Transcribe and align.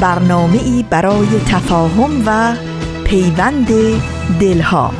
برنامه 0.00 0.62
ای 0.62 0.84
برای 0.90 1.26
تفاهم 1.46 2.22
و 2.26 2.56
پیوند 3.04 3.68
دلها. 4.40 4.92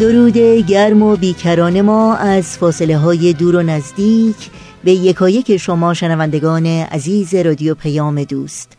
درود 0.00 0.38
گرم 0.66 1.02
و 1.02 1.16
بیکران 1.16 1.80
ما 1.80 2.16
از 2.16 2.58
فاصله 2.58 2.98
های 2.98 3.32
دور 3.32 3.56
و 3.56 3.62
نزدیک 3.62 4.36
به 4.84 4.92
یکایک 4.92 5.56
شما 5.56 5.94
شنوندگان 5.94 6.66
عزیز 6.66 7.34
رادیو 7.34 7.74
پیام 7.74 8.24
دوست. 8.24 8.72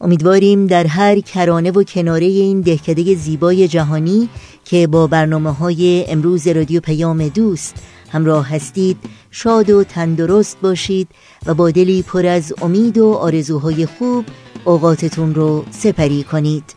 امیدواریم 0.00 0.66
در 0.66 0.86
هر 0.86 1.20
کرانه 1.20 1.70
و 1.70 1.82
کناره 1.82 2.26
این 2.26 2.60
دهکده 2.60 3.14
زیبای 3.14 3.68
جهانی 3.68 4.28
که 4.64 4.86
با 4.86 5.06
برنامه 5.06 5.50
های 5.50 6.04
امروز 6.08 6.48
رادیو 6.48 6.80
پیام 6.80 7.28
دوست 7.28 7.74
همراه 8.12 8.48
هستید 8.48 8.96
شاد 9.30 9.70
و 9.70 9.84
تندرست 9.84 10.60
باشید 10.60 11.08
و 11.46 11.54
با 11.54 11.70
دلی 11.70 12.02
پر 12.02 12.26
از 12.26 12.54
امید 12.62 12.98
و 12.98 13.12
آرزوهای 13.12 13.86
خوب 13.86 14.24
اوقاتتون 14.64 15.34
رو 15.34 15.64
سپری 15.70 16.22
کنید. 16.22 16.74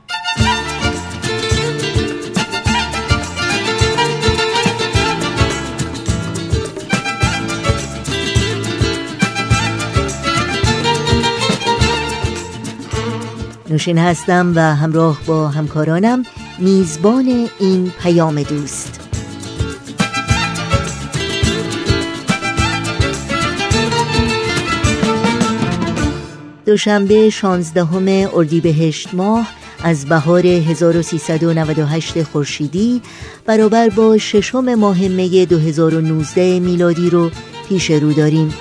نوشین 13.70 13.98
هستم 13.98 14.54
و 14.56 14.76
همراه 14.76 15.18
با 15.28 15.48
همکارانم. 15.48 16.24
میزبان 16.60 17.50
این 17.60 17.92
پیام 18.02 18.44
دوست. 18.44 19.00
دوشنبه 26.66 27.30
16 27.30 28.30
اردیبهشت 28.34 29.14
ماه 29.14 29.48
از 29.84 30.06
بهار 30.06 30.46
1398 30.46 32.24
خورشیدی 32.24 33.02
برابر 33.46 33.90
با 33.90 34.18
ششم 34.18 34.76
ماه 34.76 35.08
می 35.08 35.46
2019 35.46 36.60
میلادی 36.60 37.10
رو 37.10 37.32
پیش 37.70 37.92
رو 37.92 38.14
داریم. 38.14 38.54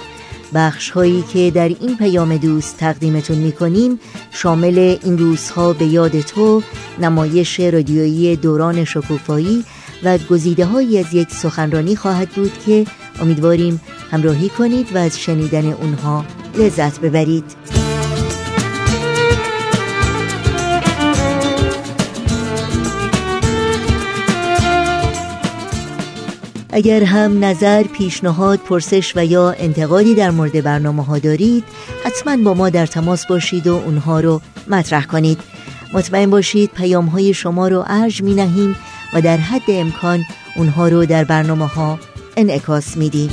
بخش 0.56 0.90
هایی 0.90 1.24
که 1.32 1.50
در 1.50 1.68
این 1.68 1.96
پیام 1.96 2.36
دوست 2.36 2.76
تقدیمتون 2.76 3.36
می 3.38 3.98
شامل 4.30 4.96
این 5.02 5.18
روزها 5.18 5.72
به 5.72 5.84
یاد 5.84 6.20
تو 6.20 6.62
نمایش 7.00 7.60
رادیویی 7.60 8.36
دوران 8.36 8.84
شکوفایی 8.84 9.64
و 10.04 10.18
گزیده 10.18 10.64
هایی 10.64 10.98
از 10.98 11.14
یک 11.14 11.30
سخنرانی 11.30 11.96
خواهد 11.96 12.28
بود 12.28 12.52
که 12.66 12.86
امیدواریم 13.20 13.80
همراهی 14.10 14.48
کنید 14.48 14.94
و 14.94 14.98
از 14.98 15.20
شنیدن 15.20 15.72
اونها 15.72 16.24
لذت 16.58 17.00
ببرید. 17.00 17.44
اگر 26.76 27.04
هم 27.04 27.44
نظر، 27.44 27.82
پیشنهاد، 27.82 28.58
پرسش 28.58 29.12
و 29.16 29.24
یا 29.24 29.50
انتقادی 29.50 30.14
در 30.14 30.30
مورد 30.30 30.64
برنامه 30.64 31.04
ها 31.04 31.18
دارید 31.18 31.64
حتما 32.04 32.36
با 32.36 32.54
ما 32.54 32.70
در 32.70 32.86
تماس 32.86 33.26
باشید 33.26 33.66
و 33.66 33.74
اونها 33.74 34.20
رو 34.20 34.40
مطرح 34.68 35.06
کنید. 35.06 35.38
مطمئن 35.94 36.30
باشید 36.30 36.70
پیام 36.70 37.06
های 37.06 37.34
شما 37.34 37.68
رو 37.68 37.84
ارج 37.86 38.22
می 38.22 38.34
نهیم 38.34 38.76
و 39.14 39.20
در 39.20 39.36
حد 39.36 39.62
امکان 39.68 40.24
اونها 40.56 40.88
رو 40.88 41.06
در 41.06 41.24
برنامه 41.24 41.66
ها 41.66 41.98
انعکاس 42.36 42.96
میدیم. 42.96 43.30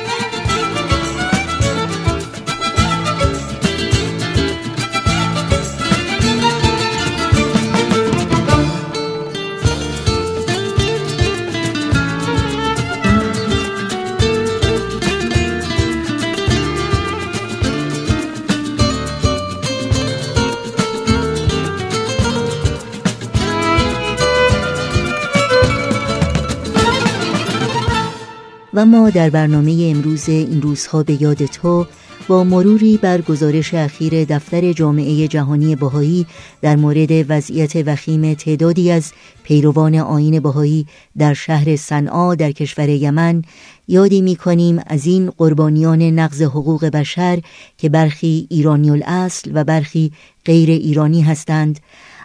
و 28.73 28.85
ما 28.85 29.09
در 29.09 29.29
برنامه 29.29 29.93
امروز 29.95 30.29
این 30.29 30.61
روزها 30.61 31.03
به 31.03 31.21
یاد 31.21 31.45
تو 31.45 31.85
با 32.27 32.43
مروری 32.43 32.97
بر 32.97 33.21
گزارش 33.21 33.73
اخیر 33.73 34.25
دفتر 34.25 34.73
جامعه 34.73 35.27
جهانی 35.27 35.75
بهایی 35.75 36.25
در 36.61 36.75
مورد 36.75 37.09
وضعیت 37.29 37.87
وخیم 37.87 38.33
تعدادی 38.33 38.91
از 38.91 39.11
پیروان 39.43 39.95
آین 39.95 40.39
بهایی 40.39 40.85
در 41.17 41.33
شهر 41.33 41.75
صنعا 41.75 42.35
در 42.35 42.51
کشور 42.51 42.89
یمن 42.89 43.41
یادی 43.87 44.21
می 44.21 44.35
کنیم 44.35 44.79
از 44.87 45.05
این 45.05 45.29
قربانیان 45.37 46.01
نقض 46.01 46.41
حقوق 46.41 46.85
بشر 46.85 47.39
که 47.77 47.89
برخی 47.89 48.47
ایرانی 48.49 48.91
الاصل 48.91 49.51
و 49.53 49.63
برخی 49.63 50.11
غیر 50.45 50.69
ایرانی 50.69 51.21
هستند. 51.21 51.79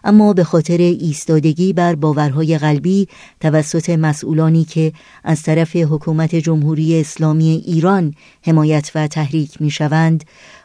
اما 0.07 0.33
به 0.33 0.45
خاطر 0.45 0.79
ایستادگی 0.79 1.73
بر 1.73 1.95
باورهای 1.95 2.59
قلبی 2.59 3.09
توسط 3.41 3.91
مسئولانی 3.91 4.65
که 4.65 4.93
از 5.25 5.43
طرف 5.43 5.77
حکومت 5.77 6.35
جمهوری 6.35 7.01
اسلامی 7.01 7.63
ایران 7.67 8.15
حمایت 8.43 8.91
و 8.95 9.07
تحریک 9.07 9.63
می 9.63 9.71
شوند 9.71 10.25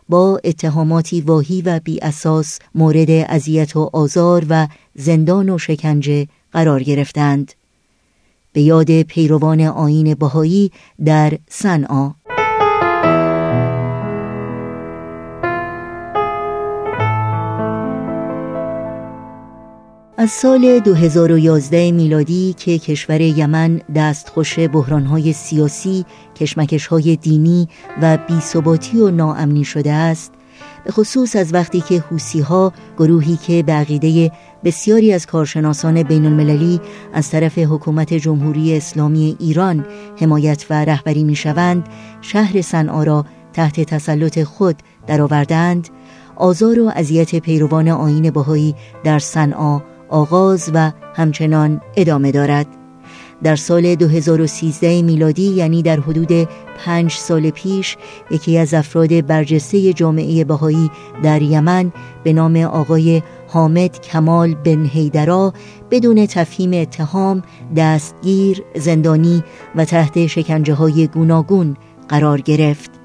با 0.09 0.41
اتهاماتی 0.43 1.21
واهی 1.21 1.61
و 1.61 1.79
بی 1.83 1.99
اساس 1.99 2.59
مورد 2.75 3.09
اذیت 3.09 3.75
و 3.75 3.89
آزار 3.93 4.45
و 4.49 4.67
زندان 4.95 5.49
و 5.49 5.57
شکنجه 5.57 6.27
قرار 6.51 6.83
گرفتند. 6.83 7.51
به 8.53 8.61
یاد 8.61 9.01
پیروان 9.01 9.61
آین 9.61 10.13
بهایی 10.13 10.71
در 11.05 11.37
صنعا. 11.49 12.11
از 20.21 20.29
سال 20.29 20.79
2011 20.79 21.91
میلادی 21.91 22.55
که 22.57 22.77
کشور 22.77 23.21
یمن 23.21 23.81
دستخوش 23.95 24.59
بحرانهای 24.59 25.33
سیاسی، 25.33 26.05
کشمکشهای 26.35 27.15
دینی 27.15 27.67
و 28.01 28.17
بیثباتی 28.27 28.97
و 28.97 29.11
ناامنی 29.11 29.63
شده 29.63 29.91
است 29.91 30.33
به 30.85 30.91
خصوص 30.91 31.35
از 31.35 31.53
وقتی 31.53 31.81
که 31.81 31.99
حوسی 31.99 32.39
ها 32.39 32.73
گروهی 32.97 33.37
که 33.37 33.63
به 33.63 33.73
عقیده 33.73 34.31
بسیاری 34.63 35.13
از 35.13 35.25
کارشناسان 35.25 36.03
بین 36.03 36.25
المللی 36.25 36.79
از 37.13 37.29
طرف 37.29 37.57
حکومت 37.57 38.13
جمهوری 38.13 38.77
اسلامی 38.77 39.35
ایران 39.39 39.85
حمایت 40.19 40.65
و 40.69 40.85
رهبری 40.85 41.23
می 41.23 41.35
شوند 41.35 41.85
شهر 42.21 42.61
صنعا 42.61 43.03
را 43.03 43.25
تحت 43.53 43.79
تسلط 43.79 44.43
خود 44.43 44.75
درآوردند 45.07 45.89
آزار 46.35 46.79
و 46.79 46.91
اذیت 46.95 47.35
پیروان 47.35 47.87
آین 47.87 48.29
بهایی 48.29 48.75
در 49.03 49.19
صنعا 49.19 49.81
آغاز 50.11 50.71
و 50.73 50.91
همچنان 51.15 51.81
ادامه 51.95 52.31
دارد. 52.31 52.67
در 53.43 53.55
سال 53.55 53.95
2013 53.95 55.01
میلادی 55.01 55.49
یعنی 55.49 55.81
در 55.81 55.99
حدود 55.99 56.49
پنج 56.77 57.11
سال 57.11 57.49
پیش 57.49 57.97
یکی 58.31 58.57
از 58.57 58.73
افراد 58.73 59.25
برجسته 59.25 59.93
جامعه 59.93 60.43
بهایی 60.43 60.91
در 61.23 61.41
یمن 61.41 61.91
به 62.23 62.33
نام 62.33 62.57
آقای 62.57 63.21
حامد 63.47 64.01
کمال 64.01 64.53
بن 64.53 64.85
هیدرا 64.85 65.53
بدون 65.91 66.25
تفهیم 66.25 66.73
اتهام 66.73 67.41
دستگیر 67.75 68.63
زندانی 68.75 69.43
و 69.75 69.85
تحت 69.85 70.27
شکنجه 70.27 70.73
های 70.73 71.07
گوناگون 71.07 71.77
قرار 72.09 72.41
گرفت. 72.41 73.00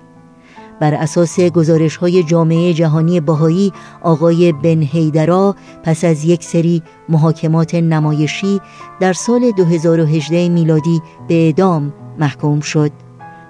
بر 0.81 0.94
اساس 0.94 1.40
گزارش 1.40 1.96
های 1.96 2.23
جامعه 2.23 2.73
جهانی 2.73 3.20
باهایی 3.20 3.73
آقای 4.02 4.52
بن 4.52 4.82
هیدرا 4.82 5.56
پس 5.82 6.05
از 6.05 6.25
یک 6.25 6.44
سری 6.44 6.82
محاکمات 7.08 7.75
نمایشی 7.75 8.61
در 9.00 9.12
سال 9.12 9.50
2018 9.50 10.49
میلادی 10.49 11.02
به 11.28 11.34
اعدام 11.34 11.93
محکوم 12.19 12.61
شد. 12.61 12.90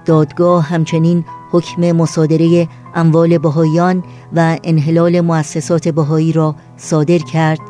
دادگاه 0.04 0.64
همچنین 0.64 1.24
حکم 1.50 1.92
مصادره 1.92 2.68
اموال 2.94 3.38
بهاییان 3.38 4.04
و 4.36 4.58
انحلال 4.64 5.20
مؤسسات 5.20 5.88
بهایی 5.88 6.32
را 6.32 6.54
صادر 6.76 7.18
کرد 7.18 7.60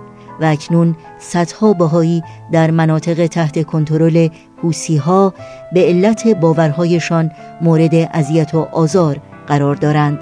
و 0.40 0.44
اکنون 0.44 0.96
صدها 1.18 1.72
بهایی 1.72 2.22
در 2.52 2.70
مناطق 2.70 3.26
تحت 3.26 3.66
کنترل 3.66 4.28
حوسی 4.62 4.96
ها 4.96 5.34
به 5.72 5.80
علت 5.80 6.28
باورهایشان 6.28 7.30
مورد 7.62 7.94
اذیت 7.94 8.54
و 8.54 8.58
آزار 8.72 9.20
قرار 9.46 9.74
دارند. 9.74 10.18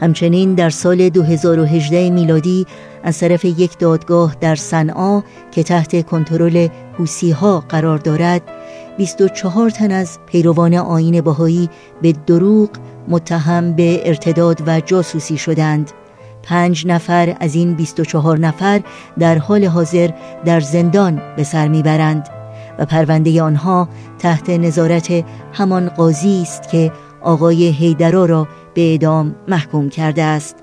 همچنین 0.00 0.54
در 0.54 0.70
سال 0.70 1.08
2018 1.08 2.10
میلادی 2.10 2.66
از 3.02 3.18
طرف 3.18 3.44
یک 3.44 3.78
دادگاه 3.78 4.36
در 4.40 4.54
صنعا 4.54 5.22
که 5.50 5.62
تحت 5.62 6.06
کنترل 6.06 6.68
حوسی 6.98 7.30
ها 7.30 7.64
قرار 7.68 7.98
دارد 7.98 8.42
24 8.96 9.70
تن 9.70 9.90
از 9.90 10.18
پیروان 10.26 10.74
آین 10.74 11.20
بهایی 11.20 11.70
به 12.02 12.12
دروغ 12.12 12.70
متهم 13.08 13.72
به 13.72 14.08
ارتداد 14.08 14.62
و 14.66 14.80
جاسوسی 14.80 15.38
شدند. 15.38 15.90
پنج 16.42 16.86
نفر 16.86 17.36
از 17.40 17.54
این 17.54 17.74
24 17.74 18.38
نفر 18.38 18.80
در 19.18 19.38
حال 19.38 19.64
حاضر 19.64 20.10
در 20.44 20.60
زندان 20.60 21.22
به 21.36 21.44
سر 21.44 21.68
می‌برند 21.68 22.28
و 22.78 22.86
پرونده 22.86 23.42
آنها 23.42 23.88
تحت 24.18 24.50
نظارت 24.50 25.24
همان 25.52 25.88
قاضی 25.88 26.42
است 26.42 26.68
که 26.68 26.92
آقای 27.22 27.68
هیدرا 27.68 28.24
را 28.24 28.48
به 28.74 28.80
اعدام 28.90 29.34
محکوم 29.48 29.90
کرده 29.90 30.22
است. 30.22 30.56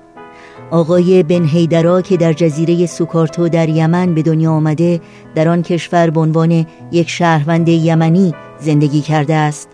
آقای 0.70 1.22
بن 1.22 1.44
هیدرا 1.44 2.02
که 2.02 2.16
در 2.16 2.32
جزیره 2.32 2.86
سوکارتو 2.86 3.48
در 3.48 3.68
یمن 3.68 4.14
به 4.14 4.22
دنیا 4.22 4.52
آمده 4.52 5.00
در 5.34 5.48
آن 5.48 5.62
کشور 5.62 6.10
به 6.10 6.20
عنوان 6.20 6.66
یک 6.92 7.08
شهروند 7.08 7.68
یمنی 7.68 8.34
زندگی 8.60 9.00
کرده 9.00 9.34
است. 9.34 9.68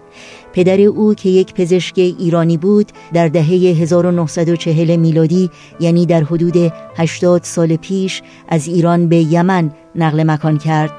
پدر 0.52 0.80
او 0.80 1.14
که 1.14 1.28
یک 1.28 1.54
پزشک 1.54 1.98
ایرانی 1.98 2.56
بود 2.56 2.92
در 3.12 3.28
دهه 3.28 3.46
1940 3.46 4.96
میلادی 4.96 5.50
یعنی 5.80 6.06
در 6.06 6.22
حدود 6.22 6.72
80 6.96 7.42
سال 7.44 7.76
پیش 7.76 8.22
از 8.48 8.68
ایران 8.68 9.08
به 9.08 9.16
یمن 9.16 9.70
نقل 9.94 10.22
مکان 10.30 10.58
کرد 10.58 10.92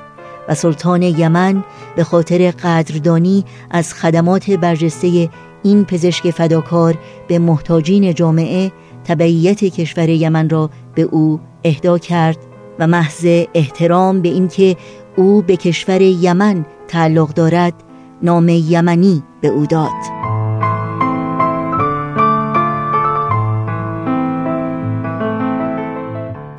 و 0.48 0.56
سلطان 0.56 1.02
یمن 1.02 1.64
به 1.96 2.04
خاطر 2.04 2.52
قدردانی 2.52 3.46
از 3.72 3.94
خدمات 3.94 4.52
برجسته 4.52 5.30
این 5.64 5.86
پزشک 5.86 6.32
فداکار 6.32 6.98
به 7.28 7.40
محتاجین 7.40 8.14
جامعه 8.14 8.72
تبعیت 9.04 9.64
کشور 9.64 10.10
یمن 10.10 10.50
را 10.50 10.70
به 10.96 11.02
او 11.02 11.40
اهدا 11.64 11.98
کرد 11.98 12.38
و 12.80 12.88
محض 12.88 13.26
احترام 13.54 14.22
به 14.22 14.30
اینکه 14.30 14.76
او 15.16 15.42
به 15.42 15.56
کشور 15.56 16.02
یمن 16.02 16.66
تعلق 16.88 17.34
دارد 17.34 17.74
نام 18.22 18.50
یمنی 18.50 19.24
به 19.42 19.48
او 19.48 19.66
داد. 19.66 20.28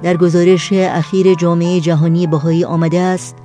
در 0.02 0.16
گزارش 0.16 0.72
اخیر 0.72 1.34
جامعه 1.34 1.80
جهانی 1.80 2.26
بهایی 2.26 2.64
آمده 2.64 3.00
است 3.00 3.36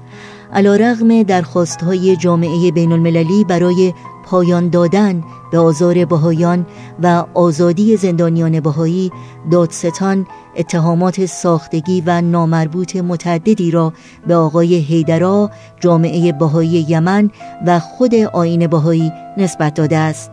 علا 0.53 0.75
رغم 0.75 1.23
درخواست 1.23 1.83
های 1.83 2.15
جامعه 2.15 2.71
بین 2.71 2.91
المللی 2.91 3.43
برای 3.43 3.93
پایان 4.23 4.69
دادن 4.69 5.23
به 5.51 5.59
آزار 5.59 6.05
بهایان 6.05 6.65
و 7.03 7.25
آزادی 7.33 7.97
زندانیان 7.97 8.59
بهایی 8.59 9.11
دادستان 9.51 10.27
اتهامات 10.57 11.25
ساختگی 11.25 12.03
و 12.05 12.21
نامربوط 12.21 12.95
متعددی 12.95 13.71
را 13.71 13.93
به 14.27 14.35
آقای 14.35 14.75
هیدرا 14.75 15.49
جامعه 15.79 16.31
بهایی 16.31 16.85
یمن 16.89 17.31
و 17.65 17.79
خود 17.79 18.15
آین 18.15 18.67
بهایی 18.67 19.11
نسبت 19.37 19.73
داده 19.73 19.97
است 19.97 20.31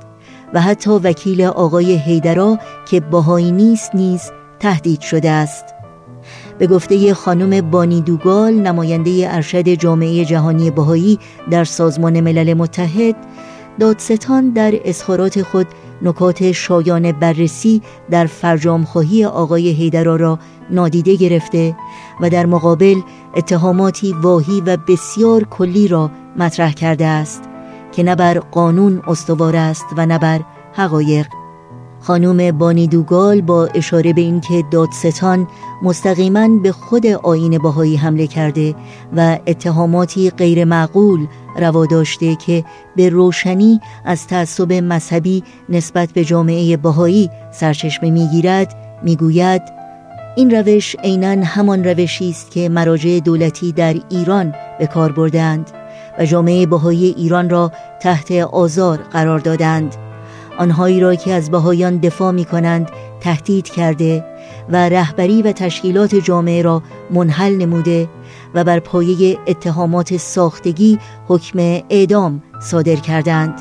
و 0.54 0.60
حتی 0.60 0.90
وکیل 0.90 1.42
آقای 1.42 1.98
هیدرا 1.98 2.58
که 2.90 3.00
بهایی 3.00 3.52
نیست 3.52 3.94
نیز 3.94 4.30
تهدید 4.60 5.00
شده 5.00 5.30
است. 5.30 5.64
به 6.58 6.66
گفته 6.66 7.14
خانم 7.14 7.70
بانی 7.70 8.00
دوگال 8.00 8.54
نماینده 8.54 9.28
ارشد 9.30 9.68
جامعه 9.68 10.24
جهانی 10.24 10.70
بهایی 10.70 11.18
در 11.50 11.64
سازمان 11.64 12.20
ملل 12.20 12.54
متحد 12.54 13.16
دادستان 13.78 14.50
در 14.50 14.74
اظهارات 14.84 15.42
خود 15.42 15.66
نکات 16.02 16.52
شایان 16.52 17.12
بررسی 17.12 17.82
در 18.10 18.26
فرجامخواهی 18.26 19.24
آقای 19.24 19.68
هیدرا 19.68 20.16
را 20.16 20.38
نادیده 20.70 21.16
گرفته 21.16 21.76
و 22.20 22.30
در 22.30 22.46
مقابل 22.46 23.00
اتهاماتی 23.36 24.12
واهی 24.12 24.60
و 24.60 24.76
بسیار 24.76 25.44
کلی 25.44 25.88
را 25.88 26.10
مطرح 26.36 26.72
کرده 26.72 27.06
است 27.06 27.42
که 27.92 28.02
نه 28.02 28.14
بر 28.14 28.38
قانون 28.38 29.02
استوار 29.06 29.56
است 29.56 29.86
و 29.96 30.06
نه 30.06 30.18
بر 30.18 30.40
حقایق. 30.72 31.26
خانم 32.00 32.58
بانی 32.58 32.86
دوگال 32.86 33.40
با 33.40 33.66
اشاره 33.66 34.12
به 34.12 34.20
اینکه 34.20 34.64
دادستان 34.70 35.48
مستقیما 35.82 36.48
به 36.62 36.72
خود 36.72 37.06
آین 37.06 37.58
باهایی 37.58 37.96
حمله 37.96 38.26
کرده 38.26 38.74
و 39.16 39.38
اتهاماتی 39.46 40.30
غیر 40.30 40.64
معقول 40.64 41.26
روا 41.56 41.86
داشته 41.86 42.36
که 42.36 42.64
به 42.96 43.08
روشنی 43.08 43.80
از 44.04 44.26
تعصب 44.26 44.72
مذهبی 44.72 45.42
نسبت 45.68 46.12
به 46.12 46.24
جامعه 46.24 46.76
باهایی 46.76 47.30
سرچشمه 47.52 48.10
می‌گیرد 48.10 48.74
می‌گوید 49.02 49.62
این 50.36 50.50
روش 50.50 50.96
عینا 51.04 51.44
همان 51.44 51.84
روشی 51.84 52.30
است 52.30 52.50
که 52.50 52.68
مراجع 52.68 53.20
دولتی 53.24 53.72
در 53.72 53.96
ایران 54.10 54.54
به 54.78 54.86
کار 54.86 55.12
بردند 55.12 55.70
و 56.18 56.24
جامعه 56.24 56.66
باهایی 56.66 57.14
ایران 57.16 57.50
را 57.50 57.72
تحت 58.00 58.32
آزار 58.32 58.98
قرار 58.98 59.38
دادند 59.38 60.09
آنهایی 60.60 61.00
را 61.00 61.14
که 61.14 61.32
از 61.32 61.50
بهایان 61.50 61.96
دفاع 61.96 62.30
می 62.30 62.44
کنند 62.44 62.90
تهدید 63.20 63.68
کرده 63.68 64.24
و 64.68 64.88
رهبری 64.88 65.42
و 65.42 65.52
تشکیلات 65.52 66.14
جامعه 66.14 66.62
را 66.62 66.82
منحل 67.10 67.56
نموده 67.56 68.08
و 68.54 68.64
بر 68.64 68.80
پایه 68.80 69.38
اتهامات 69.46 70.16
ساختگی 70.16 70.98
حکم 71.28 71.58
اعدام 71.90 72.42
صادر 72.62 72.96
کردند. 72.96 73.54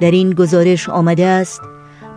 در 0.00 0.10
این 0.10 0.30
گزارش 0.30 0.88
آمده 0.88 1.26
است 1.26 1.60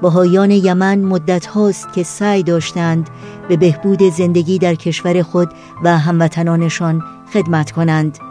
بهایان 0.02 0.52
یمن 0.52 1.00
مدت 1.00 1.46
هاست 1.46 1.94
که 1.94 2.04
سعی 2.04 2.44
داشتند 2.44 3.10
به 3.50 3.58
بهبود 3.58 4.04
زندگی 4.04 4.60
در 4.60 4.76
کشور 4.76 5.22
خود 5.22 5.50
و 5.84 5.98
هموطنانشان 5.98 7.04
خدمت 7.34 7.72
کنند. 7.72 8.27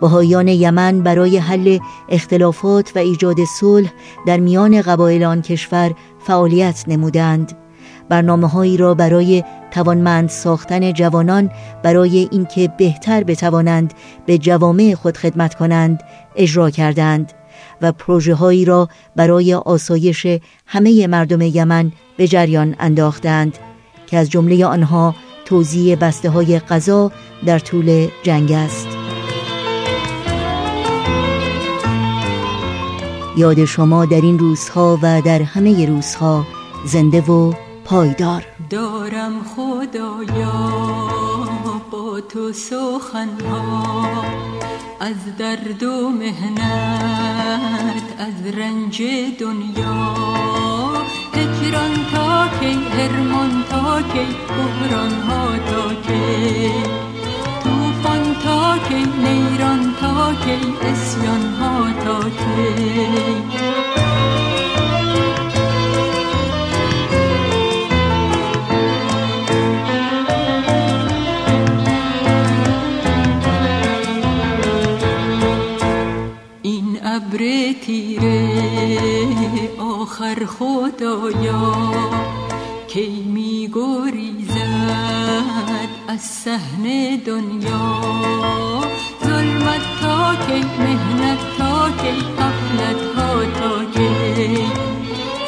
بهایان 0.00 0.48
یمن 0.48 1.02
برای 1.02 1.38
حل 1.38 1.78
اختلافات 2.08 2.92
و 2.96 2.98
ایجاد 2.98 3.44
صلح 3.44 3.92
در 4.26 4.36
میان 4.36 4.82
قبایل 4.82 5.24
آن 5.24 5.42
کشور 5.42 5.94
فعالیت 6.26 6.84
نمودند. 6.88 7.58
برنامه 8.08 8.48
هایی 8.48 8.76
را 8.76 8.94
برای 8.94 9.44
توانمند 9.70 10.28
ساختن 10.28 10.92
جوانان 10.92 11.50
برای 11.82 12.28
اینکه 12.32 12.72
بهتر 12.78 13.24
بتوانند 13.24 13.94
به 14.26 14.38
جوامع 14.38 14.94
خود 14.94 15.16
خدمت 15.16 15.54
کنند 15.54 16.02
اجرا 16.36 16.70
کردند 16.70 17.32
و 17.82 17.92
پروژه 17.92 18.34
هایی 18.34 18.64
را 18.64 18.88
برای 19.16 19.54
آسایش 19.54 20.26
همه 20.66 21.06
مردم 21.06 21.40
یمن 21.40 21.92
به 22.16 22.28
جریان 22.28 22.76
انداختند 22.78 23.58
که 24.06 24.18
از 24.18 24.30
جمله 24.30 24.66
آنها 24.66 25.14
توزیع 25.44 25.96
بسته 25.96 26.30
های 26.30 26.58
غذا 26.58 27.12
در 27.46 27.58
طول 27.58 28.08
جنگ 28.22 28.52
است. 28.52 29.03
یاد 33.36 33.64
شما 33.64 34.04
در 34.04 34.20
این 34.20 34.38
روزها 34.38 34.98
و 35.02 35.22
در 35.22 35.42
همه 35.42 35.86
روزها 35.86 36.46
زنده 36.84 37.20
و 37.20 37.52
پایدار. 37.84 38.46
دارم 38.70 39.32
خدایا 39.56 40.52
با 41.90 42.20
تو 42.20 42.52
سخنها 42.52 44.24
از 45.00 45.36
درد 45.38 45.82
و 45.82 46.08
مهنت 46.08 48.02
از 48.18 48.54
رنج 48.54 49.02
دنیا. 49.40 50.14
هجران 51.32 51.94
تا 52.12 52.48
کی 52.60 52.72
هرمان 52.72 53.64
تا 53.70 54.02
کی 54.02 54.26
بحران 54.48 55.12
ها 55.12 55.58
تا 55.58 55.94
کی. 55.94 57.13
توفان 58.14 58.34
تا 58.42 58.78
کی 58.88 59.02
نیران 59.22 59.94
تا 60.00 60.32
کی 60.44 60.58
اسیان 60.88 61.44
ها 61.58 61.74
تا 62.04 62.20
کی. 62.28 63.44
ابر 77.06 77.42
تیره 77.86 78.40
آخر 79.78 80.44
خدایا 80.46 81.72
کی 82.88 83.22
می 83.34 83.68
گریزد 83.74 84.33
از 86.14 86.20
صحن 86.20 87.16
دنیا 87.26 88.00
ظلمت 89.24 89.84
تا 90.02 90.34
کی 90.46 90.60
مهنت 90.78 91.38
تا 91.58 91.88
کی 91.90 92.20
غفلت 92.38 93.16
ها 93.16 93.44
تا 93.44 93.84
کی. 93.84 94.56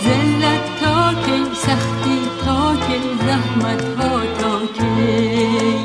ذلت 0.04 0.80
تا 0.80 1.12
کی 1.26 1.44
سختی 1.54 2.18
تا 2.44 2.74
کی 2.88 2.98
زحمت 3.26 3.84
ها 3.98 4.20
تا 4.38 4.60
کی. 4.78 5.75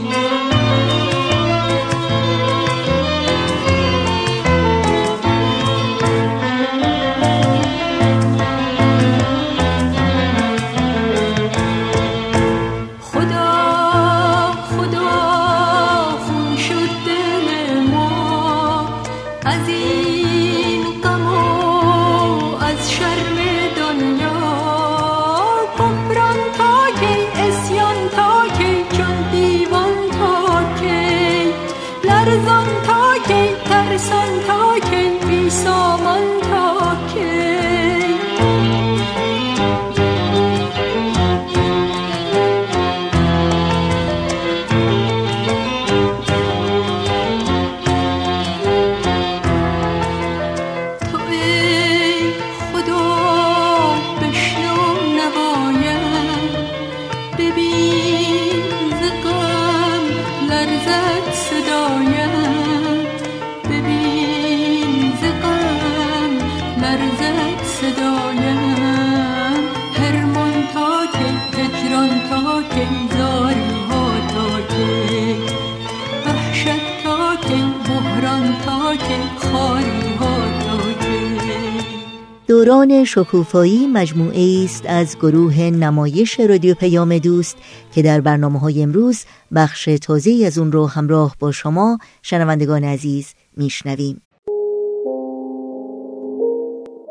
شکوفایی 83.04 83.88
مجموعه 83.88 84.64
است 84.64 84.86
از 84.86 85.16
گروه 85.16 85.60
نمایش 85.60 86.40
رادیو 86.40 86.76
پیام 86.76 87.18
دوست 87.18 87.58
که 87.94 88.02
در 88.02 88.22
برنامه 88.22 88.60
های 88.60 88.84
امروز 88.84 89.26
بخش 89.56 89.90
تازه 90.02 90.44
از 90.46 90.58
اون 90.58 90.72
رو 90.72 90.88
همراه 90.88 91.36
با 91.40 91.52
شما 91.52 91.98
شنوندگان 92.22 92.84
عزیز 92.84 93.34
میشنویم. 93.58 94.22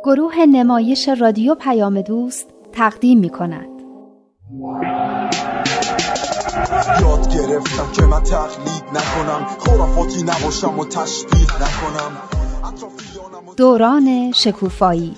گروه 0.04 0.46
نمایش 0.46 1.08
رادیو 1.20 1.54
پیام 1.54 2.02
دوست 2.02 2.46
تقدیم 2.72 3.18
می 3.18 3.28
کند 3.28 3.68
یاد 7.00 7.34
گرفتم 7.34 7.92
که 7.92 8.02
من 8.02 8.22
تقلید 8.22 8.84
نکنم 8.94 9.46
خرافاتی 9.58 10.22
نباشم 10.22 10.78
و 10.78 10.84
تشبیه 10.84 11.40
نکنم. 11.40 12.12
دوران 13.56 14.32
شکوفایی. 14.32 15.14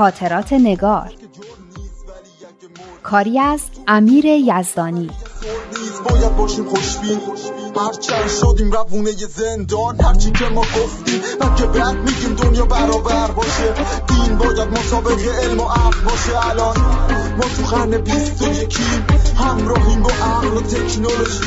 خاطرات 0.00 0.52
نگار. 0.52 1.12
کاری 3.02 3.38
از 3.38 3.60
امیر 3.88 4.24
یزدانی. 4.24 5.10
باید 6.08 6.36
باشیم 6.36 6.64
خوشبین. 6.64 7.20
هرچند 7.76 8.28
شدیم 8.40 8.72
روونه 8.72 9.10
زندان. 9.12 10.00
هرچی 10.00 10.30
که 10.30 10.44
ما 10.44 10.60
گفتیم 10.60 11.20
که 11.56 11.66
بعد 11.66 11.96
میگیم 11.96 12.34
دنیا 12.42 12.64
برابر 12.64 13.30
باشه. 13.30 13.74
دین 14.08 14.38
باید 14.38 14.68
مسابقه 14.68 15.30
علم 15.42 15.60
و 15.60 15.64
عقل 15.64 16.00
باشه. 16.04 16.50
الان 16.50 16.76
ما 17.36 17.44
تو 17.56 17.76
قرن 17.76 17.98
بیست 17.98 18.42
و 18.42 18.46
یکیم 18.46 19.06
همراهیم 19.36 20.02
با 20.02 20.10
عقل 20.10 20.46
و 20.46 20.60
تکنولوژی. 20.60 21.44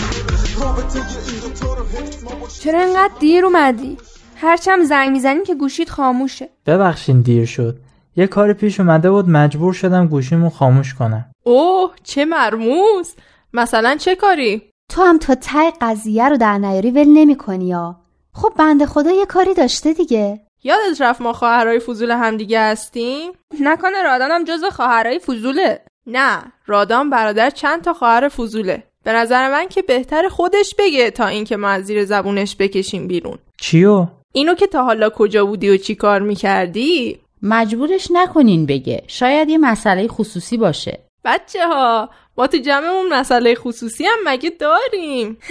رابطه 0.62 1.00
این 1.00 1.39
دوتا 1.43 1.74
رو 1.74 1.86
حفظ 1.86 2.24
ما 2.24 2.48
چرا 2.60 2.81
انقدر 2.81 3.13
دیر 3.19 3.45
اومدی؟ 3.45 3.98
هرچم 4.36 4.83
زنگ 4.89 5.10
می‌زنی 5.12 5.43
که 5.43 5.55
گوشید 5.55 5.89
خاموشه. 5.89 6.50
ببخشین 6.65 7.22
دیر 7.22 7.45
شد. 7.45 7.79
یه 8.15 8.27
کار 8.27 8.53
پیش 8.53 8.79
اومده 8.79 9.12
بود 9.12 9.29
مجبور 9.29 9.74
شدم 9.74 10.08
گوشیمو 10.08 10.50
خاموش 10.50 10.93
کنم. 10.93 11.25
اوه 11.43 11.91
چه 12.03 12.25
مرموز! 12.25 13.15
مثلا 13.53 13.96
چه 13.96 14.15
کاری؟ 14.15 14.62
تو 14.89 15.01
هم 15.01 15.17
تا 15.17 15.36
تای 15.36 15.72
قضیه 15.82 16.29
رو 16.29 16.38
در 16.38 16.58
نیاری 16.58 16.91
ول 16.91 17.08
نمی 17.08 17.36
کنی 17.36 17.67
یا؟ 17.67 17.96
خب 18.34 18.53
بنده 18.58 18.86
خدا 18.86 19.12
یه 19.12 19.25
کاری 19.25 19.53
داشته 19.53 19.93
دیگه. 19.93 20.39
یادت 20.63 21.01
رفت 21.01 21.22
ما 21.22 21.34
خواهرای 21.34 21.79
فضول 21.79 22.12
همدیگه 22.12 22.62
هستیم؟ 22.62 23.32
نکنه 23.62 24.03
رادانم 24.03 24.43
جز 24.43 24.63
خواهرای 24.63 25.20
فضوله. 25.20 25.82
نه 26.08 26.43
رادان 26.65 27.10
برادر 27.10 27.50
چند 27.50 27.82
تا 27.82 27.93
خواهر 27.93 28.29
فضوله. 28.29 28.84
به 29.03 29.13
نظر 29.13 29.51
من 29.51 29.67
که 29.67 29.82
بهتر 29.82 30.29
خودش 30.29 30.75
بگه 30.77 31.12
تا 31.12 31.27
اینکه 31.27 31.58
ما 31.58 31.67
از 31.67 31.84
زیر 31.84 32.05
زبونش 32.05 32.55
بکشیم 32.60 33.08
بیرون. 33.08 33.38
چیو؟ 33.60 34.08
اینو 34.32 34.53
که 34.53 34.67
تا 34.67 34.84
حالا 34.84 35.10
کجا 35.10 35.46
بودی 35.46 35.70
و 35.70 35.77
چی 35.77 35.96
کار 35.96 36.22
می‌کردی؟ 36.22 37.20
مجبورش 37.43 38.07
نکنین 38.12 38.65
بگه. 38.65 39.03
شاید 39.07 39.50
یه 39.50 39.57
مسئله 39.57 40.07
خصوصی 40.07 40.57
باشه. 40.57 41.00
بچه 41.25 41.67
ها 41.67 42.09
ما 42.38 42.47
تو 42.47 42.57
جمعمون 42.57 43.13
مسئله 43.13 43.55
خصوصی 43.55 44.05
هم 44.05 44.17
مگه 44.25 44.51
داریم؟ 44.59 45.38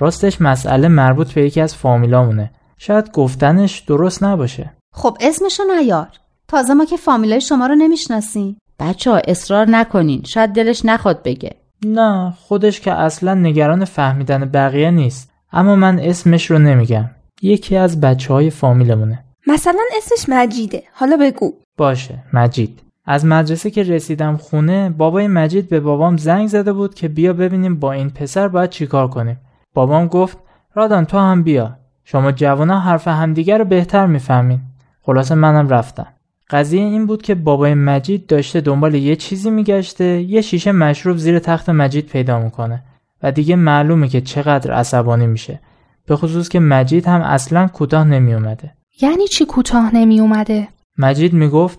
راستش 0.00 0.40
مسئله 0.40 0.88
مربوط 0.88 1.32
به 1.32 1.44
یکی 1.44 1.60
از 1.60 1.76
فامیلامونه. 1.76 2.50
شاید 2.78 3.12
گفتنش 3.12 3.78
درست 3.78 4.22
نباشه. 4.22 4.72
خب 4.94 5.16
اسمشو 5.20 5.62
نیار. 5.64 6.08
تازه 6.48 6.74
ما 6.74 6.84
که 6.84 6.96
فامیلای 6.96 7.40
شما 7.40 7.66
رو 7.66 7.74
نمی‌شناسیم. 7.74 8.58
بچه 8.80 9.10
ها 9.10 9.20
اصرار 9.28 9.70
نکنین. 9.70 10.22
شاید 10.22 10.50
دلش 10.50 10.84
نخواد 10.84 11.22
بگه. 11.22 11.56
نه 11.84 12.34
خودش 12.40 12.80
که 12.80 12.92
اصلا 12.92 13.34
نگران 13.34 13.84
فهمیدن 13.84 14.44
بقیه 14.44 14.90
نیست. 14.90 15.30
اما 15.52 15.76
من 15.76 15.98
اسمش 15.98 16.50
رو 16.50 16.58
نمیگم. 16.58 17.10
یکی 17.42 17.76
از 17.76 18.00
بچه 18.00 18.34
های 18.34 18.50
فامیلمونه. 18.50 19.24
مثلا 19.46 19.80
اسمش 19.96 20.28
مجیده. 20.28 20.82
حالا 20.92 21.16
بگو. 21.16 21.52
باشه 21.76 22.18
مجید. 22.32 22.82
از 23.04 23.24
مدرسه 23.24 23.70
که 23.70 23.82
رسیدم 23.82 24.36
خونه 24.36 24.90
بابای 24.90 25.28
مجید 25.28 25.68
به 25.68 25.80
بابام 25.80 26.16
زنگ 26.16 26.48
زده 26.48 26.72
بود 26.72 26.94
که 26.94 27.08
بیا 27.08 27.32
ببینیم 27.32 27.80
با 27.80 27.92
این 27.92 28.10
پسر 28.10 28.48
باید 28.48 28.70
چیکار 28.70 29.08
کنیم. 29.08 29.40
بابام 29.74 30.06
گفت 30.06 30.38
رادان 30.74 31.04
تو 31.04 31.18
هم 31.18 31.42
بیا. 31.42 31.76
شما 32.04 32.32
جوانا 32.32 32.80
حرف 32.80 33.08
همدیگر 33.08 33.58
رو 33.58 33.64
بهتر 33.64 34.06
می‌فهمین. 34.06 34.60
خلاصه 35.02 35.34
منم 35.34 35.68
رفتم. 35.68 36.06
قضیه 36.50 36.80
این 36.80 37.06
بود 37.06 37.22
که 37.22 37.34
بابای 37.34 37.74
مجید 37.74 38.26
داشته 38.26 38.60
دنبال 38.60 38.94
یه 38.94 39.16
چیزی 39.16 39.50
میگشته 39.50 40.04
یه 40.04 40.40
شیشه 40.40 40.72
مشروب 40.72 41.16
زیر 41.16 41.38
تخت 41.38 41.70
مجید 41.70 42.06
پیدا 42.06 42.38
می‌کنه. 42.40 42.82
و 43.22 43.32
دیگه 43.32 43.56
معلومه 43.56 44.08
که 44.08 44.20
چقدر 44.20 44.72
عصبانی 44.72 45.26
میشه. 45.26 45.60
به 46.06 46.16
خصوص 46.16 46.48
که 46.48 46.60
مجید 46.60 47.06
هم 47.06 47.20
اصلا 47.20 47.66
کوتاه 47.66 48.04
نمی 48.04 48.34
اومده. 48.34 48.74
یعنی 49.02 49.28
چی 49.28 49.46
کوتاه 49.46 49.94
نمی 49.94 50.20
اومده؟ 50.20 50.68
مجید 50.98 51.32
می‌گفت 51.32 51.78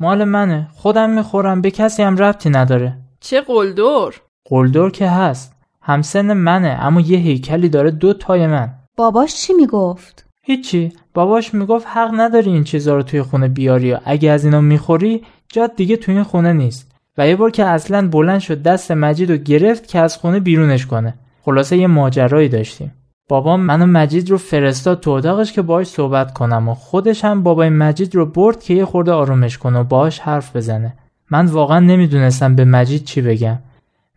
مال 0.00 0.24
منه 0.24 0.68
خودم 0.74 1.10
می‌خورم 1.10 1.60
به 1.60 1.70
کسی 1.70 2.02
هم 2.02 2.16
ربطی 2.16 2.50
نداره. 2.50 2.98
چه 3.20 3.40
قلدر؟ 3.40 4.14
قلدر 4.44 4.90
که 4.90 5.08
هست. 5.08 5.52
همسن 5.82 6.32
منه 6.32 6.78
اما 6.80 7.00
یه 7.00 7.18
هیکلی 7.18 7.68
داره 7.68 7.90
دو 7.90 8.12
تای 8.12 8.46
من. 8.46 8.74
باباش 8.96 9.34
چی 9.34 9.52
می‌گفت؟ 9.52 10.26
هیچی. 10.42 10.92
باباش 11.14 11.54
می‌گفت 11.54 11.86
حق 11.86 12.10
نداری 12.14 12.50
این 12.50 12.64
چیزا 12.64 12.96
رو 12.96 13.02
توی 13.02 13.22
خونه 13.22 13.48
بیاری 13.48 13.92
و 13.92 13.98
اگه 14.04 14.30
از 14.30 14.44
اینا 14.44 14.60
می‌خوری 14.60 15.22
جاد 15.48 15.76
دیگه 15.76 15.96
توی 15.96 16.14
این 16.14 16.22
خونه 16.22 16.52
نیست. 16.52 16.92
و 17.18 17.28
یه 17.28 17.36
بار 17.36 17.50
که 17.50 17.64
اصلا 17.64 18.08
بلند 18.08 18.40
شد 18.40 18.62
دست 18.62 18.90
مجید 18.90 19.30
رو 19.30 19.36
گرفت 19.36 19.88
که 19.88 19.98
از 19.98 20.16
خونه 20.16 20.40
بیرونش 20.40 20.86
کنه. 20.86 21.14
خلاصه 21.42 21.76
یه 21.76 21.86
ماجرایی 21.86 22.48
داشتیم. 22.48 22.92
بابام 23.28 23.60
منو 23.60 23.86
مجید 23.86 24.30
رو 24.30 24.38
فرستاد 24.38 25.00
تو 25.00 25.10
اتاقش 25.10 25.52
که 25.52 25.62
باهاش 25.62 25.86
صحبت 25.86 26.34
کنم 26.34 26.68
و 26.68 26.74
خودش 26.74 27.24
هم 27.24 27.42
بابای 27.42 27.68
مجید 27.68 28.14
رو 28.14 28.26
برد 28.26 28.62
که 28.62 28.74
یه 28.74 28.84
خورده 28.84 29.12
آرومش 29.12 29.58
کنه 29.58 29.78
و 29.78 29.84
باهاش 29.84 30.18
حرف 30.18 30.56
بزنه. 30.56 30.96
من 31.30 31.46
واقعا 31.46 31.80
نمی‌دونستم 31.80 32.54
به 32.56 32.64
مجید 32.64 33.04
چی 33.04 33.22
بگم. 33.22 33.58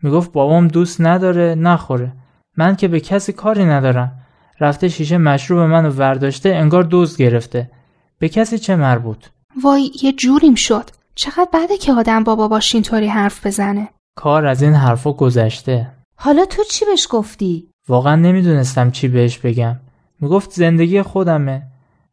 می‌گفت 0.02 0.32
بابام 0.32 0.68
دوست 0.68 1.00
نداره 1.00 1.54
نخوره. 1.54 2.12
من 2.56 2.76
که 2.76 2.88
به 2.88 3.00
کسی 3.00 3.32
کاری 3.32 3.64
ندارم. 3.64 4.12
رفته 4.60 4.88
شیشه 4.88 5.18
مشروب 5.18 5.60
منو 5.60 5.90
ورداشته 5.90 6.48
انگار 6.48 6.82
دوز 6.82 7.16
گرفته. 7.16 7.70
به 8.18 8.28
کسی 8.28 8.58
چه 8.58 8.76
مربوط؟ 8.76 9.26
وای 9.62 9.90
یه 10.02 10.12
جوریم 10.12 10.54
شد. 10.54 10.90
چقدر 11.14 11.48
بده 11.52 11.76
که 11.76 11.92
آدم 11.92 12.24
بابا 12.24 12.48
باش 12.48 12.74
اینطوری 12.74 13.08
حرف 13.08 13.46
بزنه. 13.46 13.88
کار 14.16 14.46
از 14.46 14.62
این 14.62 14.74
حرفا 14.74 15.12
گذشته. 15.12 15.90
حالا 16.16 16.44
تو 16.44 16.62
چی 16.70 16.84
بهش 16.84 17.06
گفتی؟ 17.10 17.71
واقعا 17.88 18.16
نمی‌دونستم 18.16 18.90
چی 18.90 19.08
بهش 19.08 19.38
بگم. 19.38 19.76
می‌گفت 20.20 20.50
زندگی 20.50 21.02
خودمه. 21.02 21.62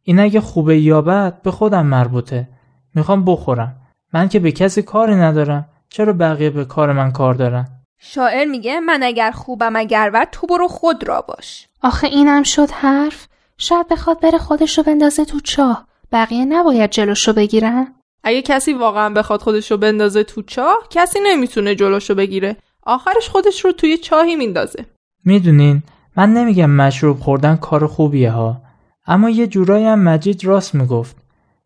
این 0.04 0.20
اگه 0.20 0.42
خوبه 0.42 0.80
یا 0.80 1.02
بد 1.02 1.42
به 1.42 1.52
خودم 1.52 1.86
مربوطه. 1.86 2.48
می‌خوام 2.96 3.26
بخورم. 3.26 3.76
من 4.14 4.30
که 4.30 4.40
به 4.40 4.52
کسی 4.52 4.82
کاری 4.82 5.16
ندارم. 5.16 5.70
چرا 5.90 6.14
بقیه 6.14 6.50
به 6.50 6.66
کار 6.66 6.94
من 6.94 7.12
کار 7.12 7.34
دارن؟ 7.34 7.68
شاعر 8.00 8.46
میگه 8.46 8.80
من 8.80 9.04
اگر 9.04 9.32
خوبم 9.32 9.76
اگر 9.76 10.12
ور 10.14 10.26
تو 10.32 10.48
برو 10.48 10.68
خود 10.68 11.08
را 11.08 11.22
باش. 11.22 11.68
آخه 11.82 12.08
اینم 12.08 12.44
شد 12.44 12.72
حرف. 12.72 13.28
شاید 13.58 13.88
بخواد 13.88 14.20
بره 14.20 14.38
خودشو 14.38 14.84
بندازه 14.84 15.26
تو 15.26 15.40
چاه. 15.40 15.88
بقیه 16.12 16.46
نباید 16.46 16.90
جلوشو 16.90 17.34
بگیرن. 17.34 17.96
اگه 18.24 18.42
کسی 18.42 18.74
واقعا 18.74 19.10
بخواد 19.10 19.42
خودشو 19.42 19.78
بندازه 19.78 20.24
تو 20.24 20.42
چاه 20.42 20.78
کسی 20.90 21.20
نمی‌تونه 21.26 21.76
جلوشو 21.76 22.16
بگیره. 22.16 22.58
آخرش 22.84 23.30
خودش 23.30 23.66
رو 23.66 23.72
توی 23.72 23.98
چاهی 23.98 24.36
میندازه. 24.36 24.86
می‌دونین 25.26 25.84
من 26.18 26.34
نمیگم 26.34 26.70
مشروب 26.70 27.20
خوردن 27.20 27.56
کار 27.56 27.88
خوبیه 27.88 28.32
ها 28.32 28.62
اما 29.08 29.30
یه 29.30 29.48
جورایی 29.48 29.86
هم 29.86 30.00
مجید 30.00 30.46
راست 30.46 30.76
می‌گفت. 30.76 31.16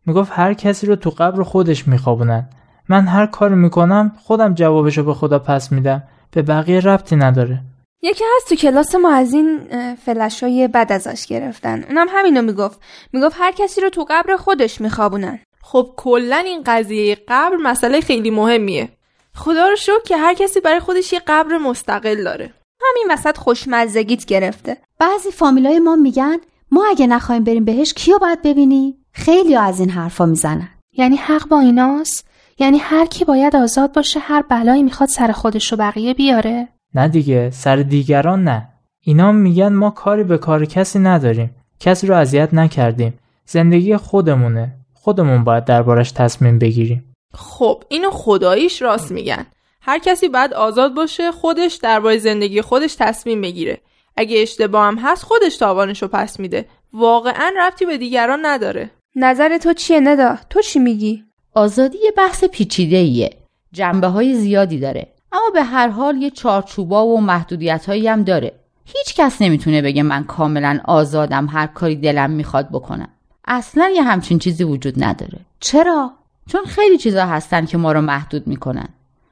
می‌گفت 0.06 0.32
هر 0.34 0.54
کسی 0.54 0.86
رو 0.86 0.96
تو 0.96 1.10
قبر 1.10 1.42
خودش 1.42 1.88
میخوابونن. 1.88 2.48
من 2.88 3.06
هر 3.06 3.26
کار 3.26 3.54
می‌کنم 3.54 4.12
خودم 4.22 4.54
جوابشو 4.54 5.04
به 5.04 5.14
خدا 5.14 5.38
پس 5.38 5.72
میدم. 5.72 6.02
به 6.30 6.42
بقیه 6.42 6.80
ربطی 6.80 7.16
نداره. 7.16 7.60
یکی 8.02 8.24
هست 8.36 8.48
تو 8.48 8.54
کلاس 8.54 8.94
ما 8.94 9.14
از 9.14 9.32
این 9.32 9.60
فلشای 9.94 10.68
بد 10.68 10.92
ازش 10.92 11.26
گرفتن. 11.26 11.84
اونم 11.84 12.06
همینو 12.10 12.42
می‌گفت. 12.42 12.80
می‌گفت 13.12 13.36
هر 13.38 13.52
کسی 13.52 13.80
رو 13.80 13.90
تو 13.90 14.06
قبر 14.10 14.36
خودش 14.36 14.80
میخوابونن. 14.80 15.38
خب 15.62 15.90
کلا 15.96 16.36
این 16.36 16.62
قضیه 16.66 17.16
قبر 17.28 17.56
مسئله 17.56 18.00
خیلی 18.00 18.30
مهمیه. 18.30 18.88
خدا 19.34 19.68
رو 19.68 19.76
شکر 19.76 20.02
که 20.06 20.16
هر 20.16 20.34
کسی 20.34 20.60
برای 20.60 20.80
خودش 20.80 21.12
یه 21.12 21.20
قبر 21.26 21.58
مستقل 21.58 22.24
داره. 22.24 22.54
همین 22.88 23.06
وسط 23.10 23.36
خوشمزگیت 23.36 24.24
گرفته. 24.24 24.76
بعضی 24.98 25.30
فامیلای 25.30 25.78
ما 25.78 25.96
میگن 25.96 26.36
ما 26.70 26.84
اگه 26.90 27.06
نخوایم 27.06 27.44
بریم 27.44 27.64
بهش 27.64 27.92
کیو 27.92 28.18
باید 28.18 28.42
ببینی؟ 28.42 28.98
خیلی 29.12 29.56
از 29.56 29.80
این 29.80 29.90
حرفا 29.90 30.26
می‌زنن. 30.26 30.68
یعنی 30.92 31.16
حق 31.16 31.48
با 31.48 31.60
ایناست؟ 31.60 32.28
یعنی 32.58 32.78
هر 32.78 33.06
کی 33.06 33.24
باید 33.24 33.56
آزاد 33.56 33.92
باشه 33.92 34.20
هر 34.20 34.42
بلایی 34.42 34.82
می‌خواد 34.82 35.08
سر 35.08 35.32
خودش 35.32 35.72
رو 35.72 35.78
بقیه 35.78 36.14
بیاره؟ 36.14 36.68
نه 36.94 37.08
دیگه 37.08 37.50
سر 37.50 37.76
دیگران 37.76 38.44
نه. 38.44 38.68
اینا 39.00 39.32
میگن 39.32 39.72
ما 39.72 39.90
کاری 39.90 40.24
به 40.24 40.38
کار 40.38 40.64
کسی 40.64 40.98
نداریم. 40.98 41.50
کسی 41.80 42.06
رو 42.06 42.14
اذیت 42.14 42.54
نکردیم. 42.54 43.18
زندگی 43.46 43.96
خودمونه. 43.96 44.72
خودمون 44.92 45.44
باید 45.44 45.64
دربارش 45.64 46.12
تصمیم 46.12 46.58
بگیریم. 46.58 47.14
خب 47.34 47.84
اینو 47.88 48.10
خداییش 48.10 48.82
راست 48.82 49.12
میگن. 49.12 49.46
هر 49.86 49.98
کسی 49.98 50.28
باید 50.28 50.54
آزاد 50.54 50.94
باشه 50.94 51.32
خودش 51.32 51.74
درباره 51.74 52.18
زندگی 52.18 52.62
خودش 52.62 52.94
تصمیم 52.98 53.40
بگیره. 53.40 53.80
اگه 54.16 54.42
اشتباه 54.42 54.86
هم 54.86 54.98
هست 54.98 55.22
خودش 55.22 55.56
تاوانشو 55.56 56.08
پس 56.08 56.40
میده. 56.40 56.64
واقعا 56.92 57.52
ربطی 57.58 57.86
به 57.86 57.98
دیگران 57.98 58.46
نداره. 58.46 58.90
نظر 59.16 59.58
تو 59.58 59.72
چیه 59.72 60.00
ندا؟ 60.00 60.38
تو 60.50 60.62
چی 60.62 60.78
میگی؟ 60.78 61.24
آزادی 61.54 61.98
یه 62.04 62.10
بحث 62.10 62.44
پیچیده 62.44 62.96
ایه 62.96 63.36
جنبه 63.72 64.06
های 64.06 64.34
زیادی 64.34 64.78
داره. 64.78 65.06
اما 65.32 65.50
به 65.54 65.62
هر 65.62 65.88
حال 65.88 66.16
یه 66.16 66.30
چارچوبا 66.30 67.06
و 67.06 67.20
محدودیت 67.20 67.86
هایی 67.86 68.08
هم 68.08 68.22
داره. 68.22 68.52
هیچ 68.84 69.14
کس 69.14 69.42
نمی‌تونه 69.42 69.82
بگه 69.82 70.02
من 70.02 70.24
کاملا 70.24 70.80
آزادم 70.84 71.46
هر 71.46 71.66
کاری 71.66 71.96
دلم 71.96 72.30
می‌خواد 72.30 72.68
بکنم. 72.72 73.08
اصلا 73.44 73.90
یه 73.94 74.02
همچین 74.02 74.38
چیزی 74.38 74.64
وجود 74.64 75.04
نداره. 75.04 75.38
چرا؟ 75.60 76.10
چون 76.48 76.64
خیلی 76.64 76.98
چیزا 76.98 77.26
هستن 77.26 77.66
که 77.66 77.78
ما 77.78 77.92
رو 77.92 78.00
محدود 78.00 78.46
می‌کنن. 78.46 78.88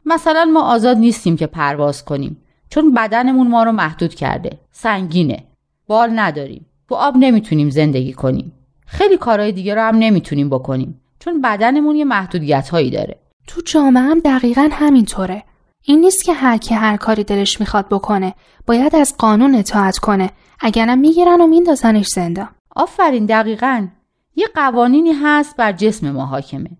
مثلا 0.06 0.44
ما 0.44 0.62
آزاد 0.62 0.96
نیستیم 0.96 1.36
که 1.36 1.46
پرواز 1.46 2.04
کنیم 2.04 2.36
چون 2.70 2.94
بدنمون 2.94 3.48
ما 3.48 3.62
رو 3.62 3.72
محدود 3.72 4.14
کرده 4.14 4.58
سنگینه. 4.70 5.44
بال 5.86 6.10
نداریم 6.14 6.66
تو 6.88 6.94
آب 6.94 7.14
نمی‌تونیم 7.16 7.70
زندگی 7.70 8.12
کنیم. 8.12 8.52
خیلی 8.86 9.16
کارهای 9.16 9.52
دیگه 9.52 9.74
رو 9.74 9.80
هم 9.80 9.96
نمی‌تونیم 9.96 10.48
بکنیم 10.50 11.00
چون 11.18 11.40
بدنمون 11.40 11.96
یه 11.96 12.04
محدودیت 12.04 12.68
هایی 12.68 12.90
داره. 12.90 13.18
تو 13.46 13.60
جامعه 13.60 14.02
هم 14.02 14.20
دقیقا 14.20 14.68
همینطوره. 14.72 15.44
این 15.84 16.00
نیست 16.00 16.24
که 16.24 16.32
هر 16.32 16.56
کی 16.56 16.74
هر 16.74 16.96
کاری 16.96 17.24
دلش 17.24 17.60
می‌خواد 17.60 17.88
بکنه 17.88 18.34
باید 18.66 18.96
از 18.96 19.14
قانون 19.18 19.54
اطاعت 19.54 19.98
کنه. 19.98 20.30
اگرم 20.60 20.98
می‌گیرن 20.98 21.40
و 21.40 21.46
میندازنش 21.46 22.06
زندان. 22.06 22.48
آفرین 22.76 23.26
دقیقا. 23.26 23.86
یه 24.36 24.46
قوانینی 24.54 25.12
هست 25.12 25.56
بر 25.56 25.72
جسم 25.72 26.10
ما 26.10 26.26
حاکمه. 26.26 26.70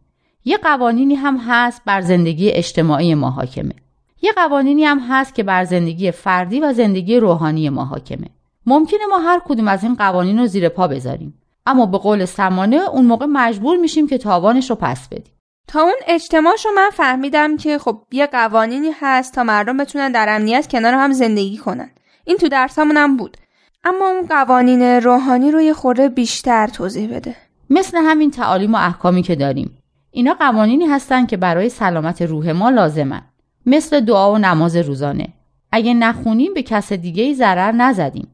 یه 0.45 0.57
قوانینی 0.57 1.15
هم 1.15 1.37
هست 1.37 1.83
بر 1.87 2.01
زندگی 2.01 2.51
اجتماعی 2.51 3.15
ما 3.15 3.31
حاکمه. 3.31 3.75
یه 4.23 4.33
قوانینی 4.33 4.85
هم 4.85 4.99
هست 5.09 5.35
که 5.35 5.43
بر 5.43 5.65
زندگی 5.65 6.11
فردی 6.11 6.61
و 6.61 6.73
زندگی 6.73 7.17
روحانی 7.17 7.69
ما 7.69 7.85
حاکمه. 7.85 8.27
ممکنه 8.67 9.07
ما 9.11 9.19
هر 9.19 9.41
کدوم 9.45 9.69
از 9.69 9.83
این 9.83 9.95
قوانین 9.95 10.39
رو 10.39 10.47
زیر 10.47 10.69
پا 10.69 10.89
بذاریم. 10.89 11.35
اما 11.67 11.87
به 11.87 11.99
قول 11.99 12.25
سمانه 12.25 12.77
اون 12.77 13.07
موقع 13.07 13.27
مجبور 13.27 13.77
میشیم 13.77 14.07
که 14.07 14.19
تاوانش 14.19 14.71
رو 14.71 14.77
پس 14.77 15.09
بدیم. 15.09 15.33
تا 15.69 15.81
اون 15.81 15.95
اجتماعش 16.07 16.65
رو 16.67 16.73
من 16.77 16.91
فهمیدم 16.93 17.57
که 17.57 17.79
خب 17.79 18.03
یه 18.13 18.27
قوانینی 18.27 18.91
هست 19.01 19.35
تا 19.35 19.43
مردم 19.43 19.77
بتونن 19.77 20.13
در 20.13 20.27
امنیت 20.29 20.67
کنار 20.71 20.95
هم 20.95 21.13
زندگی 21.13 21.57
کنن. 21.57 21.91
این 22.25 22.37
تو 22.37 22.49
درسامون 22.49 22.97
هم 22.97 23.17
بود. 23.17 23.37
اما 23.85 24.09
اون 24.09 24.27
قوانین 24.27 24.83
روحانی 24.83 25.51
رو 25.51 25.61
یه 25.61 25.73
خورده 25.75 26.09
بیشتر 26.09 26.67
توضیح 26.67 27.17
بده. 27.17 27.37
مثل 27.71 27.99
همین 27.99 28.31
تعالیم 28.31 28.75
و 28.75 28.77
احکامی 28.77 29.23
که 29.23 29.35
داریم. 29.35 29.82
اینا 30.15 30.35
قوانینی 30.35 30.87
هستن 30.87 31.27
که 31.27 31.37
برای 31.37 31.69
سلامت 31.69 32.23
روح 32.23 32.51
ما 32.51 32.71
لازمن. 32.71 33.23
مثل 33.67 34.01
دعا 34.01 34.33
و 34.33 34.39
نماز 34.39 34.77
روزانه. 34.77 35.29
اگه 35.73 35.95
نخونیم 35.95 36.55
به 36.55 36.63
کس 36.63 36.93
دیگه 36.93 37.23
ای 37.23 37.35
ضرر 37.35 37.73
نزدیم. 37.73 38.29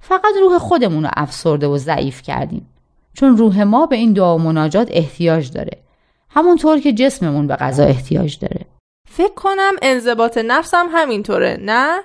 فقط 0.00 0.34
روح 0.40 0.58
خودمون 0.58 1.04
رو 1.04 1.10
افسرده 1.16 1.66
و 1.66 1.78
ضعیف 1.78 2.22
کردیم. 2.22 2.66
چون 3.14 3.36
روح 3.36 3.62
ما 3.62 3.86
به 3.86 3.96
این 3.96 4.12
دعا 4.12 4.36
و 4.36 4.38
مناجات 4.38 4.88
احتیاج 4.90 5.52
داره. 5.52 5.78
همونطور 6.30 6.78
که 6.80 6.92
جسممون 6.92 7.46
به 7.46 7.56
غذا 7.56 7.84
احتیاج 7.84 8.38
داره. 8.38 8.66
فکر 9.08 9.34
کنم 9.34 9.72
انضباط 9.82 10.38
نفسم 10.38 10.86
همینطوره 10.92 11.58
نه؟ 11.60 11.98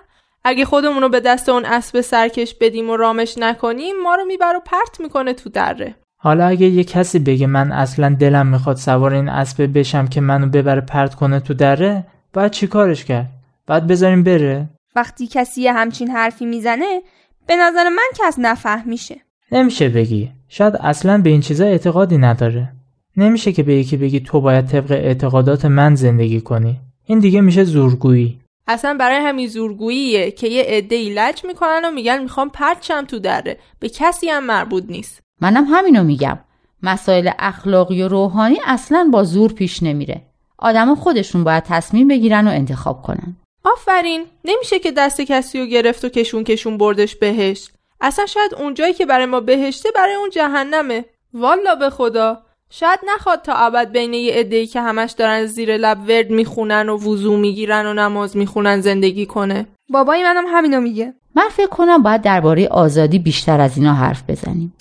اگه 0.44 0.66
خودمون 0.66 1.02
رو 1.02 1.10
به 1.10 1.20
دست 1.20 1.50
اون 1.50 1.66
اسب 1.66 2.02
سرکش 2.02 2.54
بدیم 2.54 2.90
و 2.90 2.98
رامش 2.98 3.38
نکنیم 3.38 3.96
ما 4.04 4.16
رو 4.16 4.26
میبر 4.26 4.56
و 4.56 4.60
پرت 4.60 5.00
می‌کنه 5.00 5.34
تو 5.34 5.50
دره. 5.50 5.96
حالا 6.26 6.46
اگه 6.46 6.68
یه 6.68 6.84
کسی 6.84 7.20
بگه 7.20 7.48
من 7.48 7.72
اصلا 7.72 8.16
دلم 8.20 8.48
می‌خواد 8.48 8.76
سوار 8.76 9.14
این 9.14 9.30
اسب 9.30 9.78
بشم 9.78 10.08
که 10.08 10.22
منو 10.22 10.48
ببره 10.48 10.82
پرت 10.82 11.16
کنه 11.16 11.40
تو 11.40 11.54
دره 11.54 12.08
باید 12.34 12.52
چیکارش 12.52 13.06
کرد؟ 13.06 13.30
باید 13.68 13.88
بذاریم 13.88 14.24
بره؟ 14.24 14.70
وقتی 14.96 15.28
کسی 15.28 15.62
یه 15.62 15.74
همچین 15.74 16.12
حرفی 16.12 16.46
می‌زنه 16.46 17.02
به 17.48 17.56
نظر 17.56 17.90
من 17.90 18.10
کس 18.16 18.36
نفهم 18.40 18.90
میشه. 18.90 19.16
نمیشه 19.52 19.90
بگی. 19.90 20.32
شاید 20.48 20.76
اصلا 20.76 21.18
به 21.18 21.30
این 21.30 21.42
چیزا 21.42 21.66
اعتقادی 21.66 22.18
نداره. 22.18 22.72
نمیشه 23.18 23.52
که 23.52 23.64
به 23.64 23.74
یکی 23.74 23.98
بگی 23.98 24.20
تو 24.20 24.42
باید 24.42 24.66
طبق 24.66 24.92
اعتقادات 24.92 25.66
من 25.66 25.96
زندگی 25.96 26.42
کنی. 26.42 26.80
این 27.06 27.20
دیگه 27.20 27.42
میشه 27.42 27.64
زورگویی. 27.64 28.40
اصلا 28.68 28.98
برای 29.00 29.18
همین 29.18 29.48
زورگوییه 29.48 30.32
که 30.32 30.48
یه 30.48 30.64
عده 30.64 31.10
لج 31.10 31.46
می‌کنن 31.46 31.82
و 31.86 31.92
میگن 31.92 32.22
می‌خوام 32.22 32.50
پرچم 32.50 33.06
تو 33.06 33.20
دره. 33.20 33.58
به 33.80 33.90
کسی 33.90 34.30
هم 34.30 34.46
مربوط 34.46 34.84
نیست. 34.88 35.25
منم 35.42 35.66
همینو 35.70 36.04
میگم. 36.04 36.40
مسائل 36.84 37.30
اخلاقی 37.40 38.02
و 38.02 38.08
روحانی 38.08 38.58
اصلا 38.66 39.10
با 39.12 39.24
زور 39.24 39.54
پیش 39.54 39.84
نمیره. 39.84 40.22
آدم 40.58 40.96
خودشون 40.96 41.44
باید 41.44 41.64
تصمیم 41.64 42.08
بگیرن 42.08 42.48
و 42.48 42.52
انتخاب 42.52 43.02
کنن. 43.02 43.36
آفرین. 43.64 44.26
نمیشه 44.46 44.80
که 44.80 44.92
دست 44.92 45.22
کسی 45.22 45.60
رو 45.60 45.66
گرفت 45.66 46.06
و 46.06 46.10
کشون 46.10 46.44
کشون 46.44 46.78
بردش 46.78 47.16
بهش 47.16 47.70
اصلا 48.02 48.26
شاید 48.26 48.56
اونجایی 48.56 48.94
که 48.94 49.06
برای 49.06 49.26
ما 49.26 49.40
بهشته 49.40 49.90
برای 49.96 50.16
اون 50.16 50.30
جهنمه. 50.30 51.06
والا 51.34 51.76
به 51.76 51.90
خدا. 51.90 52.42
شاید 52.70 53.00
نخواد 53.16 53.42
تا 53.42 53.54
ابد 53.54 53.92
بین 53.92 54.14
یه 54.14 54.34
عده‌ای 54.34 54.68
که 54.68 54.82
همش 54.82 55.12
دارن 55.12 55.46
زیر 55.46 55.78
لب 55.78 55.98
ورد 56.08 56.30
می‌خونن 56.30 56.90
و 56.90 56.98
وضو 56.98 57.38
می‌گیرن 57.38 57.86
و 57.86 57.94
نماز 57.94 58.38
می‌خونن 58.38 58.82
زندگی 58.82 59.26
کنه. 59.26 59.66
بابای 59.90 60.24
منم 60.24 60.44
همینو 60.48 60.82
میگه. 60.82 61.14
من 61.36 61.50
فکر 61.52 61.68
کنم 61.70 62.04
باید 62.04 62.22
درباره 62.22 62.68
آزادی 62.68 63.20
بیشتر 63.20 63.62
از 63.62 63.78
اینا 63.78 63.94
حرف 63.94 64.24
بزنیم. 64.30 64.74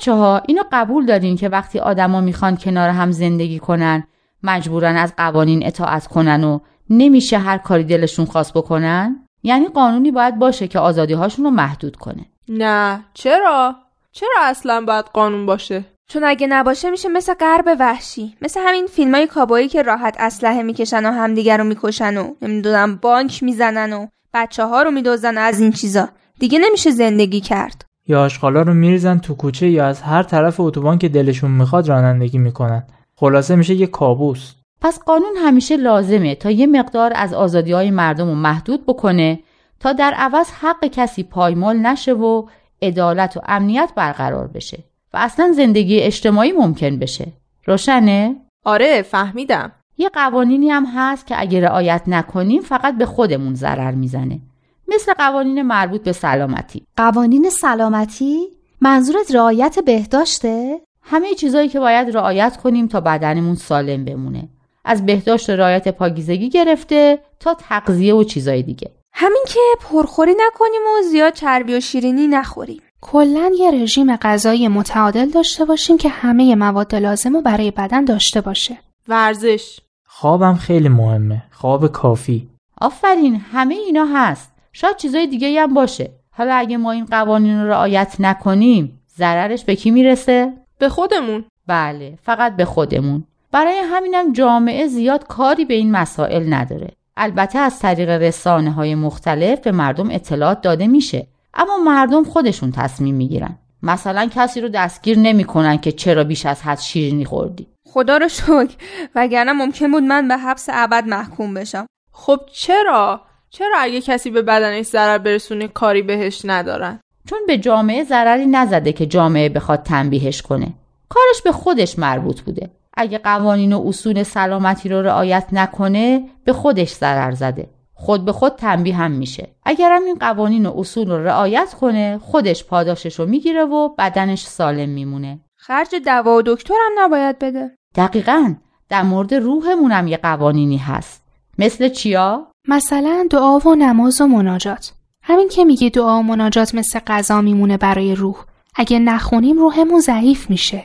بچه 0.00 0.12
ها 0.12 0.42
اینو 0.48 0.62
قبول 0.72 1.06
دارین 1.06 1.36
که 1.36 1.48
وقتی 1.48 1.78
آدما 1.78 2.20
می‌خوان 2.20 2.56
کنار 2.56 2.90
هم 2.90 3.10
زندگی 3.10 3.58
کنن 3.58 4.04
مجبورن 4.42 4.96
از 4.96 5.16
قوانین 5.16 5.66
اطاعت 5.66 6.06
کنن 6.06 6.44
و 6.44 6.58
نمیشه 6.90 7.38
هر 7.38 7.58
کاری 7.58 7.84
دلشون 7.84 8.24
خواست 8.24 8.54
بکنن؟ 8.54 9.26
یعنی 9.42 9.68
قانونی 9.68 10.10
باید 10.10 10.38
باشه 10.38 10.68
که 10.68 10.78
آزادی 10.78 11.12
هاشون 11.12 11.44
رو 11.44 11.50
محدود 11.50 11.96
کنه. 11.96 12.26
نه 12.48 13.04
چرا؟ 13.14 13.76
چرا 14.12 14.36
اصلا 14.42 14.84
باید 14.86 15.04
قانون 15.04 15.46
باشه؟ 15.46 15.84
چون 16.08 16.24
اگه 16.24 16.46
نباشه 16.46 16.90
میشه 16.90 17.08
مثل 17.08 17.34
غرب 17.34 17.76
وحشی 17.80 18.36
مثل 18.42 18.60
همین 18.66 18.86
فیلم 18.86 19.14
های 19.14 19.26
کابایی 19.26 19.68
که 19.68 19.82
راحت 19.82 20.16
اسلحه 20.18 20.62
می‌کشن 20.62 21.06
و 21.06 21.12
همدیگر 21.12 21.56
رو 21.56 21.64
می‌کشن 21.64 22.16
و 22.16 22.34
نمی‌دونم 22.42 22.96
بانک 22.96 23.42
می‌زنن 23.42 23.92
و 23.92 24.06
بچه 24.34 24.64
ها 24.64 24.82
رو 24.82 24.90
میدوزن 24.90 25.38
از 25.38 25.60
این 25.60 25.72
چیزا. 25.72 26.08
دیگه 26.38 26.58
نمیشه 26.58 26.90
زندگی 26.90 27.40
کرد. 27.40 27.89
یا 28.06 28.22
آشغالا 28.22 28.62
رو 28.62 28.74
میریزن 28.74 29.18
تو 29.18 29.34
کوچه 29.34 29.68
یا 29.68 29.86
از 29.86 30.02
هر 30.02 30.22
طرف 30.22 30.60
اتوبان 30.60 30.98
که 30.98 31.08
دلشون 31.08 31.50
می‌خواد 31.50 31.88
رانندگی 31.88 32.38
می‌کنن. 32.38 32.86
خلاصه 33.16 33.56
میشه 33.56 33.74
یه 33.74 33.86
کابوس. 33.86 34.54
پس 34.80 34.98
قانون 34.98 35.36
همیشه 35.44 35.76
لازمه 35.76 36.34
تا 36.34 36.50
یه 36.50 36.66
مقدار 36.66 37.12
از 37.14 37.34
آزادی 37.34 37.72
های 37.72 37.90
مردم 37.90 38.26
رو 38.26 38.34
محدود 38.34 38.86
بکنه 38.86 39.38
تا 39.80 39.92
در 39.92 40.14
عوض 40.16 40.50
حق 40.60 40.84
کسی 40.84 41.22
پایمال 41.22 41.76
نشه 41.76 42.12
و 42.12 42.46
عدالت 42.82 43.36
و 43.36 43.40
امنیت 43.46 43.92
برقرار 43.96 44.46
بشه 44.46 44.78
و 45.14 45.16
اصلا 45.20 45.52
زندگی 45.52 46.00
اجتماعی 46.00 46.52
ممکن 46.52 46.98
بشه. 46.98 47.32
روشنه؟ 47.66 48.36
آره 48.64 49.02
فهمیدم. 49.02 49.72
یه 49.98 50.08
قوانینی 50.08 50.70
هم 50.70 50.86
هست 50.94 51.26
که 51.26 51.40
اگه 51.40 51.60
رعایت 51.60 52.02
نکنیم 52.06 52.62
فقط 52.62 52.98
به 52.98 53.06
خودمون 53.06 53.54
ضرر 53.54 53.90
می‌زنه. 53.94 54.40
مثل 54.90 55.12
قوانین 55.12 55.62
مربوط 55.62 56.02
به 56.02 56.12
سلامتی. 56.12 56.86
قوانین 56.96 57.50
سلامتی؟ 57.50 58.48
منظورت 58.80 59.34
رعایت 59.34 59.78
بهداشته؟ 59.78 60.80
همه 61.02 61.34
چیزایی 61.34 61.68
که 61.68 61.80
باید 61.80 62.16
رعایت 62.16 62.56
کنیم 62.56 62.86
تا 62.86 63.00
بدنمون 63.00 63.54
سالم 63.54 64.04
بمونه. 64.04 64.48
از 64.84 65.06
بهداشت 65.06 65.50
و 65.50 65.52
رعایت 65.52 65.88
پاکیزگی 65.88 66.48
گرفته 66.48 67.18
تا 67.40 67.54
تغذیه 67.54 68.14
و 68.14 68.24
چیزای 68.24 68.62
دیگه. 68.62 68.90
همین 69.12 69.44
که 69.48 69.60
پرخوری 69.80 70.34
نکنیم 70.46 70.80
و 70.80 71.02
زیاد 71.10 71.32
چربی 71.32 71.76
و 71.76 71.80
شیرینی 71.80 72.26
نخوریم. 72.26 72.82
کلا 73.00 73.50
یه 73.58 73.70
رژیم 73.70 74.16
غذایی 74.16 74.68
متعادل 74.68 75.30
داشته 75.30 75.64
باشیم 75.64 75.98
که 75.98 76.08
همه 76.08 76.54
مواد 76.54 76.94
لازم 76.94 77.32
رو 77.32 77.42
برای 77.42 77.70
بدن 77.70 78.04
داشته 78.04 78.40
باشه. 78.40 78.78
ورزش. 79.08 79.80
خوابم 80.06 80.54
خیلی 80.54 80.88
مهمه. 80.88 81.42
خواب 81.50 81.86
کافی. 81.86 82.48
آفرین 82.80 83.36
همه 83.52 83.74
اینا 83.74 84.04
هست. 84.04 84.50
شاید 84.80 84.96
چیزای 84.96 85.26
دیگه 85.26 85.62
هم 85.62 85.74
باشه. 85.74 86.10
حالا 86.30 86.54
اگه 86.54 86.76
ما 86.76 86.92
این 86.92 87.04
قوانین 87.04 87.60
رو 87.60 87.68
رعایت 87.68 88.16
نکنیم 88.18 89.00
ضررش 89.16 89.64
به 89.64 89.76
کی 89.76 89.90
می‌رسه؟ 89.90 90.52
به 90.78 90.88
خودمون. 90.88 91.44
بله 91.66 92.18
فقط 92.22 92.56
به 92.56 92.64
خودمون. 92.64 93.24
برای 93.52 93.78
همینم 93.78 94.32
جامعه 94.32 94.86
زیاد 94.86 95.26
کاری 95.26 95.64
به 95.64 95.74
این 95.74 95.90
مسائل 95.90 96.54
نداره. 96.54 96.90
البته 97.16 97.58
از 97.58 97.78
طریق 97.78 98.08
رسانه 98.08 98.72
های 98.72 98.94
مختلف 98.94 99.60
به 99.60 99.72
مردم 99.72 100.10
اطلاعات 100.10 100.60
داده 100.60 100.86
میشه. 100.86 101.26
اما 101.54 101.78
مردم 101.78 102.24
خودشون 102.24 102.72
تصمیم 102.72 103.14
می‌گیرن. 103.14 103.58
مثلا 103.82 104.28
کسی 104.34 104.60
رو 104.60 104.68
دستگیر 104.68 105.18
نمی‌کنن 105.18 105.78
که 105.78 105.92
چرا 105.92 106.24
بیش 106.24 106.46
از 106.46 106.62
حد 106.62 106.78
شیرینی 106.78 107.24
خوردی. 107.24 107.66
خدا 107.86 108.16
رو 108.16 108.28
شکر. 108.28 108.74
وگرنه 109.14 109.52
ممکن 109.52 109.92
بود 109.92 110.02
من 110.02 110.28
به 110.28 110.36
حبس 110.36 110.68
ابد 110.72 111.04
محکوم 111.06 111.54
بشم. 111.54 111.86
خب 112.12 112.40
چرا؟ 112.52 113.29
چرا 113.50 113.76
اگه 113.78 114.00
کسی 114.00 114.30
به 114.30 114.42
بدنش 114.42 114.86
ضرر 114.86 115.18
برسونه 115.18 115.68
کاری 115.68 116.02
بهش 116.02 116.40
ندارن؟ 116.44 117.00
چون 117.26 117.38
به 117.46 117.58
جامعه 117.58 118.04
ضرری 118.04 118.46
نزده 118.46 118.92
که 118.92 119.06
جامعه 119.06 119.48
بخواد 119.48 119.82
تنبیهش 119.82 120.42
کنه. 120.42 120.74
کارش 121.08 121.42
به 121.44 121.52
خودش 121.52 121.98
مربوط 121.98 122.40
بوده. 122.40 122.70
اگه 122.94 123.18
قوانین 123.18 123.72
و 123.72 123.82
اصول 123.86 124.22
سلامتی 124.22 124.88
رو 124.88 125.02
رعایت 125.02 125.46
نکنه 125.52 126.28
به 126.44 126.52
خودش 126.52 126.88
ضرر 126.88 127.30
زده. 127.30 127.70
خود 127.94 128.24
به 128.24 128.32
خود 128.32 128.54
تنبیه 128.56 128.96
هم 128.96 129.10
میشه. 129.10 129.48
اگرم 129.64 130.04
این 130.04 130.16
قوانین 130.20 130.66
و 130.66 130.72
اصول 130.76 131.10
رو 131.10 131.24
رعایت 131.24 131.74
کنه 131.80 132.18
خودش 132.18 132.64
پاداشش 132.64 133.20
رو 133.20 133.26
می‌گیره 133.26 133.64
و 133.64 133.88
بدنش 133.98 134.44
سالم 134.46 134.88
میمونه. 134.88 135.40
خرج 135.56 135.94
دوا 136.04 136.36
و 136.36 136.42
دکتر 136.42 136.74
هم 136.86 137.04
نباید 137.04 137.38
بده. 137.38 137.70
دقیقا. 137.94 138.54
در 138.88 139.02
مورد 139.02 139.34
روحمون 139.34 139.92
هم 139.92 140.06
یه 140.06 140.16
قوانینی 140.16 140.76
هست. 140.76 141.24
مثل 141.58 141.88
چیا؟ 141.88 142.49
مثلا 142.68 143.26
دعا 143.30 143.58
و 143.58 143.74
نماز 143.74 144.20
و 144.20 144.26
مناجات. 144.26 144.92
همین 145.22 145.48
که 145.48 145.64
میگه 145.64 145.88
دعا 145.88 146.18
و 146.18 146.22
مناجات 146.22 146.74
مثل 146.74 146.98
غذا 147.06 147.40
میمونه 147.40 147.76
برای 147.76 148.14
روح. 148.14 148.44
اگه 148.74 148.98
نخونیم 148.98 149.58
روحمون 149.58 150.00
ضعیف 150.00 150.50
میشه. 150.50 150.84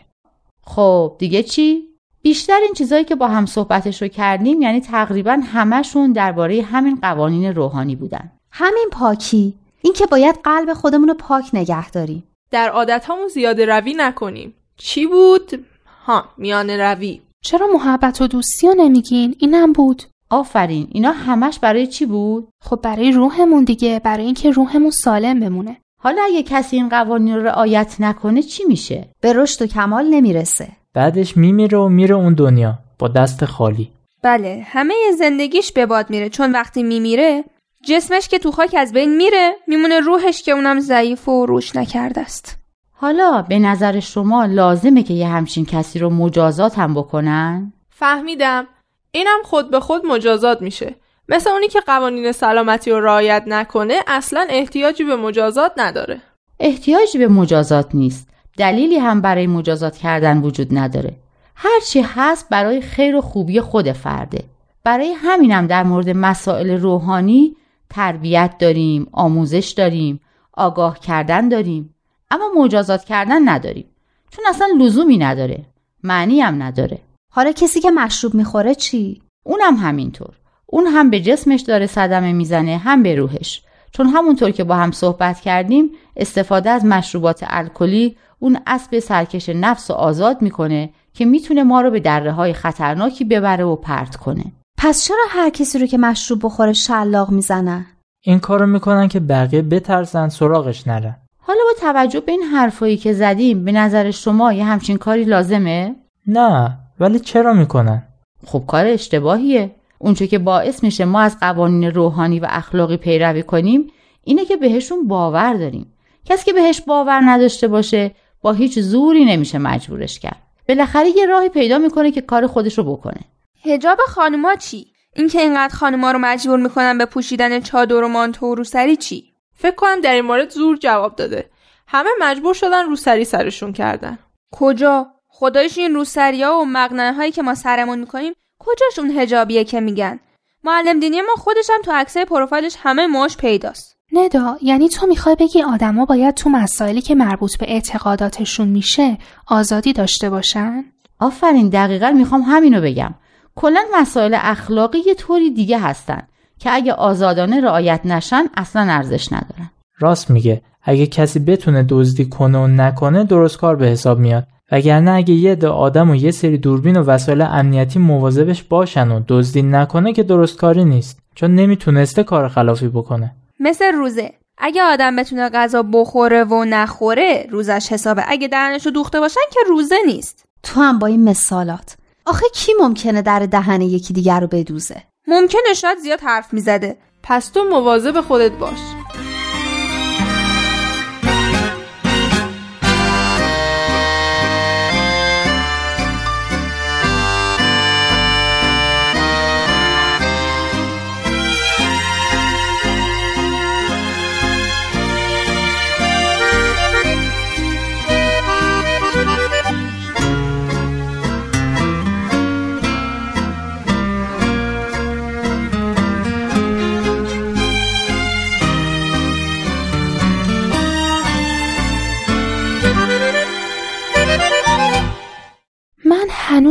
خب 0.63 1.15
دیگه 1.19 1.43
چی؟ 1.43 1.83
بیشتر 2.21 2.59
این 2.61 2.73
چیزایی 2.73 3.03
که 3.03 3.15
با 3.15 3.27
هم 3.27 3.45
صحبتش 3.45 4.01
رو 4.01 4.07
کردیم 4.07 4.61
یعنی 4.61 4.81
تقریبا 4.81 5.39
همشون 5.43 6.11
درباره 6.11 6.61
همین 6.61 6.95
قوانین 6.95 7.55
روحانی 7.55 7.95
بودن. 7.95 8.31
همین 8.51 8.89
پاکی. 8.91 9.53
اینکه 9.81 10.05
باید 10.05 10.35
قلب 10.43 10.73
خودمون 10.73 11.07
رو 11.07 11.13
پاک 11.13 11.49
نگه 11.53 11.89
داریم. 11.89 12.23
در 12.51 12.69
عادت 12.69 13.05
همون 13.09 13.27
زیاده 13.27 13.65
روی 13.65 13.93
نکنیم. 13.97 14.53
چی 14.77 15.07
بود؟ 15.07 15.65
ها 16.05 16.25
میان 16.37 16.69
روی. 16.69 17.21
چرا 17.41 17.67
محبت 17.67 18.21
و 18.21 18.27
دوستی 18.27 18.67
رو 18.67 18.73
نمیگین؟ 18.73 19.35
اینم 19.39 19.73
بود. 19.73 20.03
آفرین 20.29 20.87
اینا 20.91 21.11
همش 21.11 21.59
برای 21.59 21.87
چی 21.87 22.05
بود؟ 22.05 22.47
خب 22.61 22.79
برای 22.83 23.11
روحمون 23.11 23.63
دیگه 23.63 24.01
برای 24.03 24.25
اینکه 24.25 24.51
روحمون 24.51 24.91
سالم 24.91 25.39
بمونه 25.39 25.77
حالا 26.01 26.21
اگه 26.25 26.43
کسی 26.43 26.75
این 26.75 26.89
قوانین 26.89 27.35
رو 27.35 27.43
رعایت 27.43 27.95
نکنه 27.99 28.41
چی 28.41 28.63
میشه؟ 28.65 29.07
به 29.21 29.33
رشد 29.33 29.61
و 29.61 29.67
کمال 29.67 30.05
نمی‌رسه 30.09 30.67
بعدش 30.93 31.37
میمیره 31.37 31.77
و 31.77 31.89
میره 31.89 32.15
اون 32.15 32.33
دنیا 32.33 32.79
با 32.99 33.07
دست 33.07 33.45
خالی 33.45 33.91
بله 34.21 34.65
همه 34.65 34.93
زندگیش 35.17 35.71
به 35.71 35.85
باد 35.85 36.09
میره 36.09 36.29
چون 36.29 36.51
وقتی 36.51 36.83
میمیره 36.83 37.43
جسمش 37.87 38.27
که 38.27 38.39
تو 38.39 38.51
خاک 38.51 38.75
از 38.77 38.93
بین 38.93 39.17
میره 39.17 39.55
میمونه 39.67 39.99
روحش 39.99 40.43
که 40.43 40.51
اونم 40.51 40.79
ضعیف 40.79 41.29
و 41.29 41.45
روش 41.45 41.75
نکرده 41.75 42.21
است 42.21 42.57
حالا 42.91 43.41
به 43.41 43.59
نظر 43.59 43.99
شما 43.99 44.45
لازمه 44.45 45.03
که 45.03 45.13
یه 45.13 45.27
همچین 45.27 45.65
کسی 45.65 45.99
رو 45.99 46.09
مجازات 46.09 46.79
هم 46.79 46.93
بکنن؟ 46.93 47.73
فهمیدم 47.89 48.67
اینم 49.15 49.39
خود 49.43 49.71
به 49.71 49.79
خود 49.79 50.05
مجازات 50.05 50.61
میشه. 50.61 50.95
مثل 51.29 51.49
اونی 51.49 51.67
که 51.67 51.79
قوانین 51.79 52.31
سلامتی 52.31 52.91
رو 52.91 53.01
رعایت 53.01 53.43
نکنه 53.47 53.99
اصلا 54.07 54.47
احتیاجی 54.49 55.03
به 55.03 55.15
مجازات 55.15 55.71
نداره. 55.77 56.21
احتیاجی 56.59 57.17
به 57.17 57.27
مجازات 57.27 57.95
نیست. 57.95 58.29
دلیلی 58.57 58.97
هم 58.97 59.21
برای 59.21 59.47
مجازات 59.47 59.97
کردن 59.97 60.41
وجود 60.41 60.77
نداره. 60.77 61.15
هرچی 61.55 62.01
هست 62.01 62.49
برای 62.49 62.81
خیر 62.81 63.15
و 63.15 63.21
خوبی 63.21 63.61
خود 63.61 63.91
فرده. 63.91 64.43
برای 64.83 65.11
همینم 65.11 65.67
در 65.67 65.83
مورد 65.83 66.09
مسائل 66.09 66.69
روحانی 66.69 67.55
تربیت 67.89 68.55
داریم 68.59 69.07
آموزش 69.11 69.73
داریم 69.77 70.19
آگاه 70.53 70.99
کردن 70.99 71.49
داریم. 71.49 71.95
اما 72.31 72.51
مجازات 72.57 73.03
کردن 73.03 73.49
نداریم. 73.49 73.89
چون 74.31 74.45
اصلا 74.49 74.67
لزومی 74.79 75.17
نداره. 75.17 75.65
معنی 76.03 76.41
هم 76.41 76.63
نداره. 76.63 76.99
حالا 77.35 77.51
کسی 77.51 77.79
که 77.79 77.91
مشروب 77.91 78.33
می‌خوره 78.33 78.75
چی؟ 78.75 79.21
اونم 79.43 79.75
همینطور. 79.75 80.29
اون 80.65 80.85
هم 80.85 81.09
به 81.09 81.19
جسمش 81.19 81.61
داره 81.61 81.87
صدمه 81.87 82.33
می‌زنه 82.33 82.77
هم 82.77 83.03
به 83.03 83.15
روحش. 83.15 83.61
چون 83.91 84.07
همونطور 84.07 84.51
که 84.51 84.63
با 84.63 84.75
هم 84.75 84.91
صحبت 84.91 85.39
کردیم 85.39 85.91
استفاده 86.15 86.69
از 86.69 86.85
مشروبات 86.85 87.43
الکلی 87.47 88.17
اون 88.39 88.57
اسب 88.67 88.99
سرکش 88.99 89.49
نفس 89.49 89.91
و 89.91 89.93
آزاد 89.93 90.41
می‌کنه 90.41 90.89
که 91.13 91.25
می‌تونه 91.25 91.63
ما 91.63 91.81
رو 91.81 91.91
به 91.91 91.99
دره 91.99 92.31
های 92.31 92.53
خطرناکی 92.53 93.25
ببره 93.25 93.63
و 93.63 93.75
پرت 93.75 94.15
کنه. 94.15 94.43
پس 94.77 95.03
چرا 95.03 95.25
هر 95.29 95.49
کسی 95.49 95.79
رو 95.79 95.85
که 95.85 95.97
مشروب 95.97 96.39
بخوره 96.43 96.73
شلاق 96.73 97.29
می‌زنن 97.31 97.85
این 98.21 98.39
کارو 98.39 98.65
می‌کنن 98.65 99.07
که 99.07 99.19
بقیه 99.19 99.61
بترسن 99.61 100.29
سراغش 100.29 100.87
نرن 100.87 101.15
حالا 101.37 101.59
با 101.73 101.81
توجه 101.81 102.19
به 102.19 102.31
این 102.31 102.41
حرفایی 102.41 102.97
که 102.97 103.13
زدیم 103.13 103.65
به 103.65 103.71
نظر 103.71 104.11
شما 104.11 104.53
یه 104.53 104.65
همچین 104.65 104.97
کاری 104.97 105.23
لازمه؟ 105.23 105.95
نه. 106.27 106.79
ولی 106.99 107.19
چرا 107.19 107.53
می‌کنن؟ 107.53 108.03
خب 108.45 108.63
کار 108.67 108.85
اشتباهیه. 108.85 109.75
اونچه 109.97 110.27
که 110.27 110.39
باعث 110.39 110.83
میشه 110.83 111.05
ما 111.05 111.21
از 111.21 111.39
قوانین 111.39 111.91
روحانی 111.91 112.39
و 112.39 112.47
اخلاقی 112.49 112.97
پیروی 112.97 113.43
کنیم 113.43 113.91
اینه 114.23 114.45
که 114.45 114.57
بهشون 114.57 115.07
باور 115.07 115.53
داریم. 115.53 115.93
کسی 116.25 116.45
که 116.45 116.53
بهش 116.53 116.81
باور 116.81 117.21
نداشته 117.23 117.67
باشه 117.67 118.11
با 118.41 118.51
هیچ 118.51 118.79
زوری 118.79 119.25
نمیشه 119.25 119.57
مجبورش 119.57 120.19
کرد. 120.19 120.41
بالاخره 120.67 121.09
یه 121.17 121.25
راهی 121.25 121.49
پیدا 121.49 121.77
می‌کنه 121.77 122.11
که 122.11 122.21
کار 122.21 122.47
خودش 122.47 122.77
رو 122.77 122.83
بکنه. 122.83 123.19
هجاب 123.65 123.97
خانوما 124.07 124.55
چی؟ 124.55 124.87
اینکه 125.15 125.41
اینقدر 125.41 125.75
خانوما 125.75 126.11
رو 126.11 126.19
مجبور 126.19 126.59
می‌کنن 126.59 126.97
به 126.97 127.05
پوشیدن 127.05 127.59
چادر 127.59 128.03
و 128.03 128.07
مانتو 128.07 128.45
و 128.45 128.55
روسری 128.55 128.95
چی؟ 128.95 129.23
فکر 129.53 129.75
کنم 129.75 130.01
در 130.01 130.13
این 130.13 130.25
مورد 130.25 130.49
زور 130.49 130.77
جواب 130.77 131.15
داده. 131.15 131.49
همه 131.87 132.09
مجبور 132.19 132.53
شدن 132.53 132.85
روسری 132.85 133.25
سرشون 133.25 133.73
کردن. 133.73 134.17
کجا؟ 134.51 135.07
خدایش 135.37 135.77
این 135.77 135.93
روسریا 135.95 136.53
و 136.53 136.65
مقنعه 136.65 137.13
هایی 137.13 137.31
که 137.31 137.41
ما 137.41 137.55
سرمون 137.55 137.99
می‌کنیم 137.99 138.33
کجاشون 138.59 139.11
هجابیه 139.11 139.63
که 139.63 139.79
میگن؟ 139.79 140.19
معلم 140.63 140.99
دینی 140.99 141.21
ما 141.21 141.35
خودش 141.37 141.69
هم 141.69 141.81
تو 141.85 141.91
عکسای 141.91 142.25
پروفایلش 142.25 142.75
همه 142.79 143.07
موش 143.07 143.37
پیداست. 143.37 143.97
ندا 144.11 144.57
یعنی 144.61 144.89
تو 144.89 145.07
می‌خوای 145.07 145.35
بگی 145.35 145.61
آدما 145.61 146.05
باید 146.05 146.33
تو 146.35 146.49
مسائلی 146.49 147.01
که 147.01 147.15
مربوط 147.15 147.57
به 147.57 147.71
اعتقاداتشون 147.71 148.67
میشه 148.67 149.17
آزادی 149.47 149.93
داشته 149.93 150.29
باشن؟ 150.29 150.85
آفرین 151.19 151.69
دقیقا 151.69 152.11
می‌خوام 152.11 152.41
همینو 152.41 152.81
بگم. 152.81 153.13
کلا 153.55 153.81
مسائل 153.93 154.37
اخلاقی 154.41 154.99
یه 155.05 155.13
طوری 155.13 155.49
دیگه 155.49 155.79
هستن 155.79 156.27
که 156.59 156.73
اگه 156.73 156.93
آزادانه 156.93 157.61
رعایت 157.61 158.01
نشن 158.05 158.45
اصلا 158.57 158.81
ارزش 158.81 159.33
ندارن. 159.33 159.71
راست 159.99 160.29
میگه. 160.29 160.61
اگه 160.83 161.07
کسی 161.07 161.39
بتونه 161.39 161.83
دزدی 161.89 162.29
کنه 162.29 162.57
و 162.57 162.67
نکنه 162.67 163.23
درست 163.23 163.57
کار 163.57 163.75
به 163.75 163.87
حساب 163.87 164.19
میاد. 164.19 164.47
وگرنه 164.71 165.11
اگه 165.11 165.33
یه 165.33 165.51
عده 165.51 165.67
آدم 165.67 166.09
و 166.09 166.15
یه 166.15 166.31
سری 166.31 166.57
دوربین 166.57 166.97
و 166.97 167.03
وسایل 167.03 167.41
امنیتی 167.41 167.99
مواظبش 167.99 168.63
باشن 168.63 169.11
و 169.11 169.21
دزدی 169.27 169.61
نکنه 169.61 170.13
که 170.13 170.23
درست 170.23 170.57
کاری 170.57 170.85
نیست. 170.85 171.19
چون 171.35 171.55
نمی‌تونسته 171.55 172.23
کار 172.23 172.47
خلافی 172.47 172.87
بکنه. 172.87 173.35
مثل 173.59 173.91
روزه. 173.91 174.31
اگه 174.57 174.81
آدم 174.81 175.15
بتونه 175.15 175.49
غذا 175.49 175.83
بخوره 175.83 176.43
و 176.43 176.65
نخوره 176.65 177.47
روزش 177.51 177.87
حسابه. 177.91 178.23
اگه 178.27 178.47
دهنشو 178.47 178.89
دوخته 178.89 179.19
باشن 179.19 179.41
که 179.53 179.59
روزه 179.67 179.95
نیست. 180.05 180.45
تو 180.63 180.81
هم 180.81 180.99
با 180.99 181.07
این 181.07 181.23
مثالات. 181.23 181.97
آخه 182.25 182.45
کی 182.53 182.71
ممکنه 182.81 183.21
در 183.21 183.39
دهن 183.39 183.81
یکی 183.81 184.13
دیگر 184.13 184.39
رو 184.39 184.47
بدوزه؟ 184.47 185.03
ممکنه 185.27 185.73
شاید 185.75 185.97
زیاد 185.97 186.19
حرف 186.21 186.53
می‌زده. 186.53 186.97
پس 187.23 187.49
تو 187.49 187.63
مواظب 187.63 188.21
خودت 188.21 188.51
باش. 188.51 188.79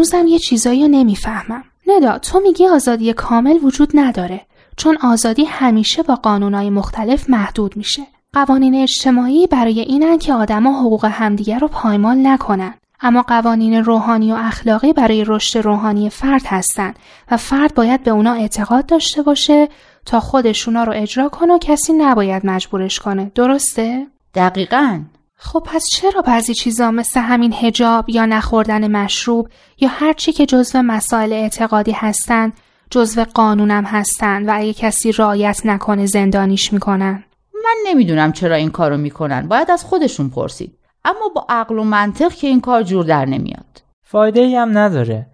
هنوزم 0.04 0.26
یه 0.26 0.38
چیزایی 0.38 0.82
رو 0.82 0.88
نمی‌فهمم. 0.88 1.64
ندا 1.86 2.18
تو 2.18 2.40
میگی 2.40 2.66
آزادی 2.66 3.12
کامل 3.12 3.58
وجود 3.62 3.90
نداره 3.94 4.40
چون 4.76 4.98
آزادی 5.02 5.44
همیشه 5.44 6.02
با 6.02 6.14
قانونهای 6.14 6.70
مختلف 6.70 7.30
محدود 7.30 7.76
میشه. 7.76 8.02
قوانین 8.32 8.74
اجتماعی 8.74 9.46
برای 9.46 9.80
اینن 9.80 10.18
که 10.18 10.32
آدما 10.32 10.80
حقوق 10.80 11.04
همدیگر 11.04 11.58
رو 11.58 11.68
پایمال 11.68 12.26
نکنن. 12.26 12.74
اما 13.00 13.22
قوانین 13.22 13.84
روحانی 13.84 14.32
و 14.32 14.34
اخلاقی 14.34 14.92
برای 14.92 15.24
رشد 15.26 15.58
روحانی 15.58 16.10
فرد 16.10 16.42
هستن 16.46 16.94
و 17.30 17.36
فرد 17.36 17.74
باید 17.74 18.02
به 18.02 18.10
اونا 18.10 18.32
اعتقاد 18.32 18.86
داشته 18.86 19.22
باشه 19.22 19.68
تا 20.06 20.20
خودش 20.20 20.68
اونا 20.68 20.84
رو 20.84 20.92
اجرا 20.96 21.28
کنه 21.28 21.54
و 21.54 21.58
کسی 21.58 21.92
نباید 21.92 22.46
مجبورش 22.46 22.98
کنه. 22.98 23.32
درسته؟ 23.34 24.06
دقیقاً. 24.34 25.00
خب 25.44 25.62
پس 25.66 25.86
چرا 25.92 26.22
بعضی 26.22 26.54
چیزا 26.54 26.90
مثل 26.90 27.20
همین 27.20 27.54
هجاب 27.60 28.10
یا 28.10 28.26
نخوردن 28.26 28.90
مشروب 28.90 29.48
یا 29.80 29.88
هر 29.88 30.12
چی 30.12 30.32
که 30.32 30.46
جزو 30.46 30.82
مسائل 30.82 31.32
اعتقادی 31.32 31.92
هستن 31.92 32.52
جزو 32.90 33.24
قانونم 33.34 33.84
هستن 33.84 34.50
و 34.50 34.52
اگه 34.54 34.72
کسی 34.72 35.12
رعایت 35.12 35.60
نکنه 35.64 36.06
زندانیش 36.06 36.72
می‌کنن؟ 36.72 37.24
من 37.54 37.76
نمی‌دونم 37.86 38.32
چرا 38.32 38.54
این 38.54 38.70
کارو 38.70 38.96
می‌کنن. 38.96 39.48
باید 39.48 39.70
از 39.70 39.84
خودشون 39.84 40.28
پرسید. 40.30 40.78
اما 41.04 41.28
با 41.34 41.46
عقل 41.48 41.78
و 41.78 41.84
منطق 41.84 42.32
که 42.32 42.46
این 42.46 42.60
کار 42.60 42.82
جور 42.82 43.04
در 43.04 43.24
نمیاد. 43.24 43.82
فایده 44.02 44.40
ای 44.40 44.56
هم 44.56 44.78
نداره. 44.78 45.26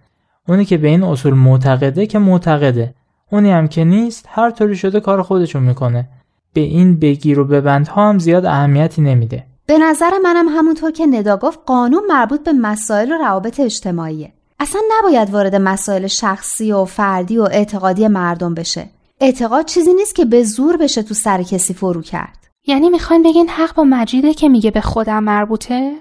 اونی 0.48 0.64
که 0.64 0.76
به 0.76 0.88
این 0.88 1.04
اصول 1.04 1.34
معتقده 1.34 2.06
که 2.06 2.18
معتقده. 2.18 2.94
اونی 3.32 3.50
هم 3.50 3.68
که 3.68 3.84
نیست 3.84 4.28
هر 4.28 4.50
طوری 4.50 4.76
شده 4.76 5.00
کار 5.00 5.22
خودشون 5.22 5.62
می‌کنه. 5.62 6.08
به 6.52 6.60
این 6.60 6.98
بگیر 6.98 7.38
و 7.38 7.44
ببندها 7.44 8.08
هم 8.08 8.18
زیاد 8.18 8.46
اهمیتی 8.46 9.02
نمیده. 9.02 9.46
به 9.70 9.78
نظر 9.78 10.18
منم 10.22 10.48
همونطور 10.48 10.90
که 10.90 11.06
ندا 11.06 11.36
گفت 11.36 11.58
قانون 11.66 12.02
مربوط 12.08 12.44
به 12.44 12.52
مسائل 12.52 13.12
و 13.12 13.14
روابط 13.14 13.60
اجتماعیه. 13.60 14.32
اصلا 14.60 14.80
نباید 14.98 15.30
وارد 15.30 15.54
مسائل 15.54 16.06
شخصی 16.06 16.72
و 16.72 16.84
فردی 16.84 17.38
و 17.38 17.42
اعتقادی 17.42 18.08
مردم 18.08 18.54
بشه. 18.54 18.86
اعتقاد 19.20 19.64
چیزی 19.64 19.92
نیست 19.92 20.14
که 20.14 20.24
به 20.24 20.44
زور 20.44 20.76
بشه 20.76 21.02
تو 21.02 21.14
سر 21.14 21.42
کسی 21.42 21.74
فرو 21.74 22.02
کرد. 22.02 22.38
یعنی 22.66 22.90
می‌خواین 22.90 23.22
بگین 23.22 23.48
حق 23.48 23.74
با 23.74 23.84
مجیده 23.84 24.34
که 24.34 24.48
میگه 24.48 24.70
به 24.70 24.80
خودم 24.80 25.24
مربوطه؟ 25.24 25.96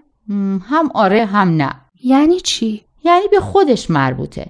هم 0.70 0.92
آره 0.94 1.26
هم 1.26 1.50
نه. 1.50 1.76
یعنی 2.04 2.40
چی؟ 2.40 2.84
یعنی 3.04 3.28
به 3.32 3.40
خودش 3.40 3.90
مربوطه. 3.90 4.46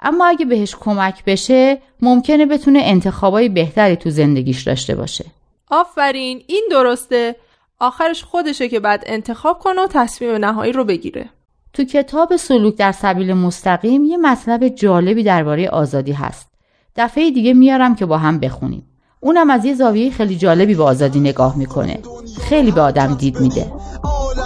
اما 0.00 0.26
اگه 0.26 0.44
بهش 0.44 0.76
کمک 0.80 1.24
بشه 1.24 1.82
ممکنه 2.02 2.46
بتونه 2.46 2.80
انتخابای 2.82 3.48
بهتری 3.48 3.96
تو 3.96 4.10
زندگیش 4.10 4.62
داشته 4.62 4.94
باشه. 4.94 5.24
آفرین 5.70 6.42
این 6.46 6.68
درسته. 6.70 7.36
آخرش 7.80 8.24
خودشه 8.24 8.68
که 8.68 8.80
بعد 8.80 9.02
انتخاب 9.06 9.58
کنه 9.58 9.82
و 9.82 9.86
تصمیم 9.90 10.30
نهایی 10.30 10.72
رو 10.72 10.84
بگیره. 10.84 11.30
تو 11.72 11.84
کتاب 11.84 12.36
سلوک 12.36 12.76
در 12.76 12.92
سبیل 12.92 13.32
مستقیم 13.32 14.04
یه 14.04 14.16
مطلب 14.16 14.68
جالبی 14.68 15.22
درباره 15.22 15.68
آزادی 15.68 16.12
هست. 16.12 16.48
دفعه 16.96 17.30
دیگه 17.30 17.54
میارم 17.54 17.94
که 17.94 18.06
با 18.06 18.18
هم 18.18 18.38
بخونیم. 18.40 18.86
اونم 19.20 19.50
از 19.50 19.64
یه 19.64 19.74
زاویه 19.74 20.10
خیلی 20.10 20.36
جالبی 20.36 20.74
به 20.74 20.82
آزادی 20.82 21.20
نگاه 21.20 21.58
می‌کنه. 21.58 21.98
خیلی 22.40 22.70
به 22.70 22.80
آدم 22.80 23.14
دید 23.14 23.40
میده. 23.40 23.72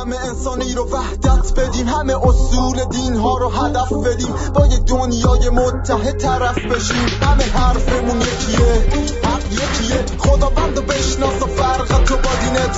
عالم 0.01 0.13
انسانی 0.13 0.75
رو 0.75 0.85
وحدت 0.85 1.61
بدیم. 1.61 1.89
همه 1.89 2.27
اصول 2.29 2.85
دین 2.85 3.17
ها 3.17 3.39
رو 3.39 3.49
هدف 3.49 3.93
بدیم. 3.93 4.35
با 4.55 4.67
یه 4.67 4.79
دنیای 4.79 5.49
متحد 5.49 6.17
طرف 6.19 6.59
بشیم. 6.59 7.07
همه 7.23 7.45
حرفمون 7.45 8.21
یکیه. 8.21 8.69
حق 9.25 9.53
یکیه. 9.53 10.05
خداوند 10.19 10.77
رو 10.77 10.83
بشناس 10.83 11.43
و 11.43 11.47
فرق 11.47 12.05
تو 12.05 12.17
با 12.17 12.31
دینت. 12.41 12.77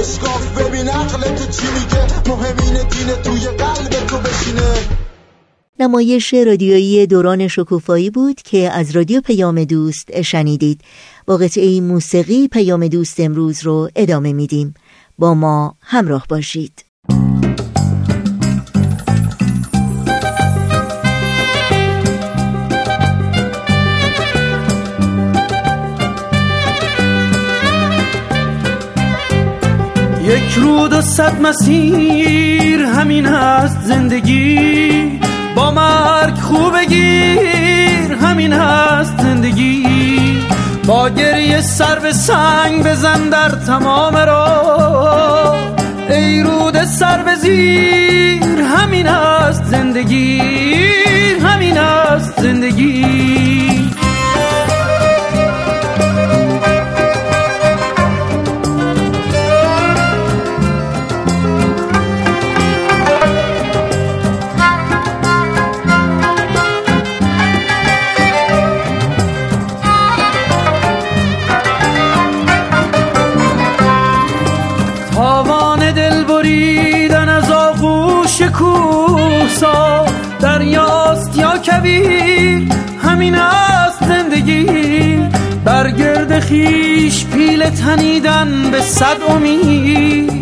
اشکاف 0.00 0.58
ببین 0.58 0.88
عقل 0.88 1.22
تو 1.34 1.52
چی 1.52 1.66
میگه. 1.74 2.06
مهمین 2.28 2.88
دین 2.88 3.22
توی 3.22 3.46
قلب 3.46 4.06
تو 4.06 4.16
بشینه. 4.18 4.74
نمایش 5.80 6.34
رادیویی 6.34 7.06
دوران 7.06 7.48
شکوفایی 7.48 8.10
بود 8.10 8.42
که 8.42 8.70
از 8.70 8.96
رادیو 8.96 9.20
پیام 9.20 9.64
دوست 9.64 10.22
شنیدید. 10.22 10.80
با 11.26 11.36
قطعه 11.36 11.80
موسیقی 11.80 12.48
پیام 12.48 12.88
دوست 12.88 13.20
امروز 13.20 13.62
رو 13.62 13.90
ادامه 13.96 14.32
میدیم. 14.32 14.74
با 15.18 15.34
ما 15.34 15.74
همراه 15.82 16.24
باشید. 16.28 16.84
یک 30.22 30.52
رود 30.56 30.92
و 30.92 31.00
صد 31.00 31.40
مسیر 31.40 32.82
همین 32.82 33.26
هست 33.26 33.80
زندگی. 33.80 35.20
با 35.56 35.70
مرگ 35.70 36.34
خوب 36.38 36.76
بگیر 36.78 38.12
همین 38.12 38.52
هست 38.52 39.18
زندگی. 39.18 39.88
با 40.86 41.08
گریه 41.08 41.60
سر 41.60 41.98
به 41.98 42.12
سنگ 42.12 42.86
بزن 42.86 43.28
در 43.28 43.48
تمام 43.48 44.16
را 44.16 44.57
زیر 47.38 48.62
همین 48.62 49.06
هست 49.06 49.64
زندگی 49.64 50.38
همین 51.42 51.76
هست 51.76 52.40
زندگی. 52.40 53.77
خیش 86.48 87.26
پیل 87.26 87.70
تنیدن 87.70 88.70
به 88.70 88.80
صد 88.80 89.16
امید. 89.28 90.37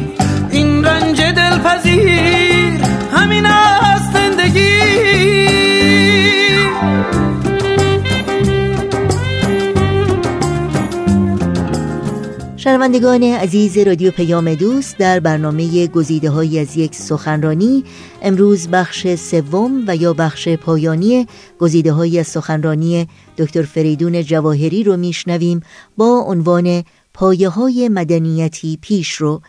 شنوندگان 12.67 13.23
عزیز 13.23 13.79
رادیو 13.79 14.11
پیام 14.11 14.55
دوست 14.55 14.99
در 14.99 15.21
برنامه 15.21 15.87
گزیده 15.87 16.31
های 16.31 16.59
از 16.59 16.77
یک 16.77 16.95
سخنرانی 16.95 17.85
امروز 18.23 18.69
بخش 18.69 19.15
سوم 19.15 19.85
و 19.87 19.97
یا 19.97 20.13
بخش 20.13 20.49
پایانی 20.49 21.27
گزیده 21.59 21.93
های 21.93 22.19
از 22.19 22.27
سخنرانی 22.27 23.09
دکتر 23.39 23.63
فریدون 23.63 24.23
جواهری 24.23 24.85
رو 24.85 24.97
میشنویم 24.97 25.61
با 25.97 26.25
عنوان 26.27 26.85
پایه 27.15 27.49
های 27.49 27.89
مدنیتی 27.89 28.79
پیش 28.83 29.15
رو. 29.15 29.41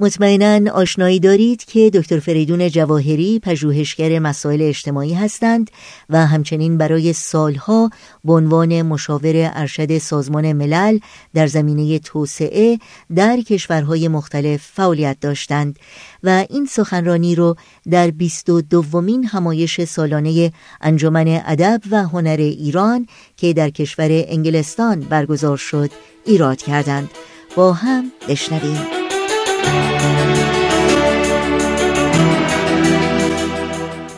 مطمئنا 0.00 0.70
آشنایی 0.72 1.20
دارید 1.20 1.64
که 1.64 1.90
دکتر 1.94 2.18
فریدون 2.18 2.70
جواهری 2.70 3.38
پژوهشگر 3.38 4.18
مسائل 4.18 4.62
اجتماعی 4.62 5.14
هستند 5.14 5.70
و 6.10 6.26
همچنین 6.26 6.78
برای 6.78 7.12
سالها 7.12 7.90
به 8.24 8.32
عنوان 8.32 8.82
مشاور 8.82 9.50
ارشد 9.54 9.98
سازمان 9.98 10.52
ملل 10.52 10.98
در 11.34 11.46
زمینه 11.46 11.98
توسعه 11.98 12.78
در 13.14 13.40
کشورهای 13.40 14.08
مختلف 14.08 14.70
فعالیت 14.74 15.16
داشتند 15.20 15.78
و 16.22 16.46
این 16.50 16.66
سخنرانی 16.66 17.34
رو 17.34 17.56
در 17.90 18.10
22 18.10 18.62
دومین 18.62 19.24
همایش 19.24 19.84
سالانه 19.84 20.52
انجمن 20.80 21.42
ادب 21.46 21.80
و 21.90 22.02
هنر 22.02 22.36
ایران 22.38 23.06
که 23.36 23.52
در 23.52 23.70
کشور 23.70 24.08
انگلستان 24.10 25.00
برگزار 25.00 25.56
شد 25.56 25.90
ایراد 26.26 26.58
کردند. 26.58 27.10
با 27.56 27.72
هم 27.72 28.12
بشنویم. 28.28 29.05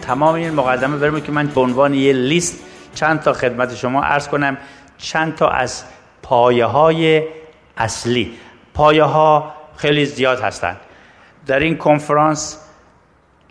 تمام 0.09 0.35
این 0.35 0.51
مقدمه 0.51 0.97
برمید 0.97 1.25
که 1.25 1.33
من 1.33 1.47
به 1.47 1.61
عنوان 1.61 1.95
یه 1.95 2.13
لیست 2.13 2.59
چند 2.95 3.21
تا 3.21 3.33
خدمت 3.33 3.75
شما 3.75 4.03
عرض 4.03 4.29
کنم 4.29 4.59
چند 4.99 5.35
تا 5.35 5.49
از 5.49 5.85
پایه 6.23 6.65
های 6.65 7.23
اصلی. 7.77 8.33
پایه 8.75 9.05
ها 9.05 9.55
خیلی 9.77 10.07
زیاد 10.07 10.41
هستند. 10.41 10.77
در 11.47 11.59
این 11.59 11.77
کنفرانس 11.77 12.59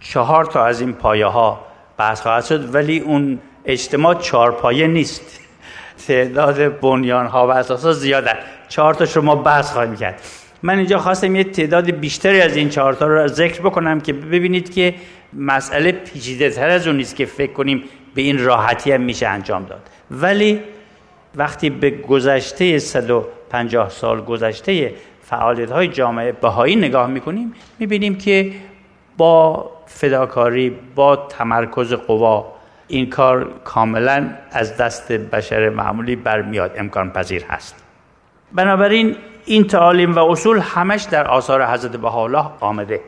چهار 0.02 0.46
تا 0.46 0.66
از 0.66 0.82
این 0.82 0.94
پایه 0.94 1.26
ها 1.26 1.66
بحث 1.98 2.22
خواهد 2.22 2.46
شد 2.46 2.76
ولی 2.76 3.00
اون 3.00 3.40
اجتماع 3.66 4.14
چهار 4.14 4.52
پایه 4.52 4.88
نیست. 4.88 5.40
تعداد 6.08 6.80
بنیان 6.80 7.26
ها 7.26 7.48
و 7.48 7.52
اساس 7.52 7.86
زیادن. 7.86 8.36
چهار 8.70 8.94
تا 8.94 9.06
شما 9.06 9.36
بحث 9.36 9.72
خواهیم 9.72 9.96
کرد. 9.96 10.22
من 10.64 10.78
اینجا 10.78 11.00
خواستم 11.00 11.36
یه 11.36 11.44
تعداد 11.44 11.92
بیشتری 11.92 12.42
از 12.42 12.56
این 12.56 12.70
چهارتا 12.70 13.08
رو 13.08 13.28
ذکر 13.28 13.62
بکنم 13.62 14.02
که 14.02 14.14
ببینید 14.14 14.74
که 14.74 14.96
مسئله 15.34 15.92
پیچیده 15.92 16.50
تر 16.50 16.70
از 16.70 16.88
اون 16.88 16.98
نیست 16.98 17.16
که 17.16 17.26
فکر 17.26 17.54
کنیم 17.54 17.84
به 18.16 18.22
این 18.22 18.46
راحتی 18.46 18.92
هم 18.92 19.02
میشه 19.02 19.28
انجام 19.28 19.66
داد. 19.66 19.82
ولی 20.12 20.60
وقتی 21.36 21.70
به 21.70 21.90
گذشته 21.90 22.80
150 22.80 23.90
سال 23.90 24.22
گذشته 24.22 24.94
فعالیت 25.22 25.72
های 25.72 25.88
جامعه 25.88 26.32
بهایی 26.32 26.76
نگاه 26.76 27.08
می‌کنیم 27.08 27.54
می‌بینیم 27.80 28.16
که 28.16 28.52
با 29.18 29.72
فداکاری 29.86 30.76
با 30.96 31.16
تمرکز 31.16 31.94
قوا 31.94 32.54
این 32.88 33.10
کار 33.10 33.52
کاملا 33.64 34.30
از 34.52 34.78
دست 34.78 35.12
بشر 35.12 35.70
معمولی 35.70 36.16
برمیاد 36.16 36.72
امکان 36.78 37.12
پذیر 37.12 37.44
هست. 37.44 37.76
بنابراین 38.54 39.16
این 39.48 39.68
تعالیم 39.68 40.16
و 40.16 40.20
اصول 40.20 40.60
همش 40.60 41.04
در 41.04 41.28
آثار 41.28 41.66
حضرت 41.66 41.92
بهاءالله 41.92 42.46
آمده. 42.60 43.02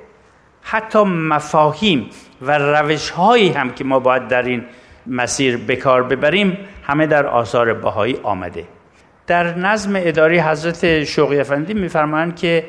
حتی 0.62 1.04
مفاهیم 1.04 2.10
و 2.41 2.58
روش 2.58 3.10
هایی 3.10 3.49
هم 3.49 3.69
که 3.69 3.84
ما 3.84 3.99
باید 3.99 4.28
در 4.28 4.41
این 4.41 4.65
مسیر 5.08 5.58
بکار 5.58 6.04
ببریم 6.04 6.58
همه 6.84 7.08
در 7.08 7.28
آثار 7.28 7.73
بهایی 7.73 8.17
آمده. 8.23 8.63
در 9.28 9.58
نظم 9.58 9.93
اداری 9.95 10.39
حضرت 10.39 11.04
شوقی 11.04 11.39
افندی 11.39 11.73
میفرمایند 11.73 12.36
که 12.36 12.65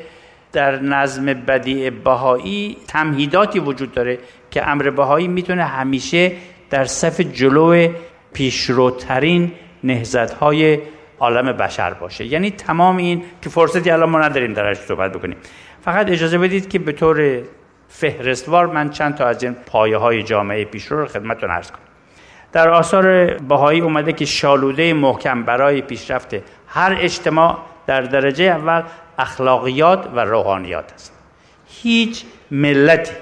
در 0.51 0.79
نظم 0.79 1.25
بدیع 1.25 1.89
بهایی 1.89 2.77
تمهیداتی 2.87 3.59
وجود 3.59 3.91
داره 3.91 4.19
که 4.51 4.69
امر 4.69 4.89
بهایی 4.89 5.27
می‌تونه 5.27 5.63
همیشه 5.63 6.31
در 6.69 6.85
صف 6.85 7.21
جلو 7.21 7.87
پیشروترین 8.33 9.51
نهزت 9.83 10.33
های 10.33 10.79
عالم 11.21 11.51
بشر 11.51 11.93
باشه. 11.93 12.25
یعنی 12.25 12.51
تمام 12.51 12.97
این 12.97 13.23
که 13.41 13.49
فرصتی 13.49 13.91
الان 13.91 14.09
ما 14.09 14.19
نداریم 14.19 14.53
درش 14.53 14.77
صحبت 14.77 15.11
بکنیم. 15.11 15.37
فقط 15.81 16.09
اجازه 16.09 16.37
بدید 16.37 16.69
که 16.69 16.79
به 16.79 16.91
طور 16.91 17.41
فهرستوار 17.87 18.67
من 18.67 18.89
چند 18.89 19.15
تا 19.15 19.25
از 19.25 19.43
این 19.43 19.53
پایه 19.65 19.97
های 19.97 20.23
جامعه 20.23 20.65
پیشرو 20.65 20.99
رو 20.99 21.05
خدمتتون 21.05 21.51
عرض 21.51 21.71
کنم. 21.71 21.81
در 22.51 22.69
آثار 22.69 23.33
بهایی 23.33 23.81
اومده 23.81 24.13
که 24.13 24.25
شالوده 24.25 24.93
محکم 24.93 25.43
برای 25.43 25.81
پیشرفت 25.81 26.35
هر 26.67 26.97
اجتماع 26.99 27.57
در 27.87 28.01
درجه 28.01 28.43
اول 28.43 28.83
اخلاقیات 29.19 30.09
و 30.15 30.19
روحانیات 30.19 30.93
است. 30.93 31.13
هیچ 31.67 32.25
ملتی 32.51 33.13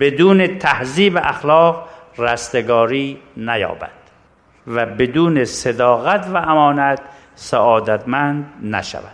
بدون 0.00 0.58
تهذیب 0.58 1.16
اخلاق 1.16 1.88
رستگاری 2.18 3.18
نیابد 3.36 3.90
و 4.66 4.86
بدون 4.86 5.44
صداقت 5.44 6.26
و 6.34 6.36
امانت 6.36 7.00
سعادتمند 7.34 8.52
نشود. 8.62 9.12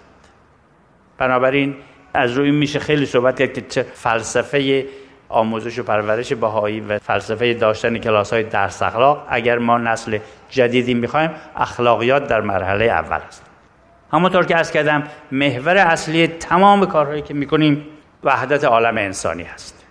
بنابراین 1.18 1.76
از 2.14 2.32
روی 2.32 2.50
میشه 2.50 2.78
خیلی 2.78 3.06
صحبت 3.06 3.38
کرد 3.38 3.52
که 3.52 3.60
چه 3.60 3.82
فلسفه 3.82 4.86
آموزش 5.28 5.78
و 5.78 5.82
پرورش 5.82 6.32
بهایی 6.32 6.80
و 6.80 6.98
فلسفه 6.98 7.54
داشتن 7.54 7.98
کلاس 7.98 8.32
های 8.32 8.42
درس 8.42 8.82
اخلاق 8.82 9.26
اگر 9.28 9.58
ما 9.58 9.78
نسل 9.78 10.18
جدیدی 10.50 10.94
می‌خوایم 10.94 11.30
اخلاقیات 11.56 12.28
در 12.28 12.40
مرحله 12.40 12.84
اول 12.84 13.18
است. 13.28 13.46
همونطور 14.12 14.46
که 14.46 14.56
از 14.56 14.72
کردم 14.72 15.02
محور 15.32 15.76
اصلی 15.76 16.26
تمام 16.26 16.86
کارهایی 16.86 17.22
که 17.22 17.34
می‌کنیم 17.34 17.86
وحدت 18.24 18.64
عالم 18.64 18.98
انسانی 18.98 19.42
هست. 19.42 19.86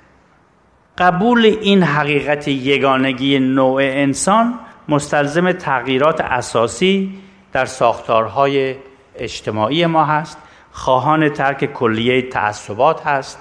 قبول 0.97 1.45
این 1.45 1.83
حقیقت 1.83 2.47
یگانگی 2.47 3.39
نوع 3.39 3.81
انسان 3.81 4.59
مستلزم 4.89 5.51
تغییرات 5.51 6.21
اساسی 6.21 7.19
در 7.53 7.65
ساختارهای 7.65 8.75
اجتماعی 9.15 9.85
ما 9.85 10.05
هست. 10.05 10.37
خواهان 10.71 11.29
ترک 11.29 11.73
کلیه 11.73 12.21
تعصبات 12.21 13.07
هست. 13.07 13.39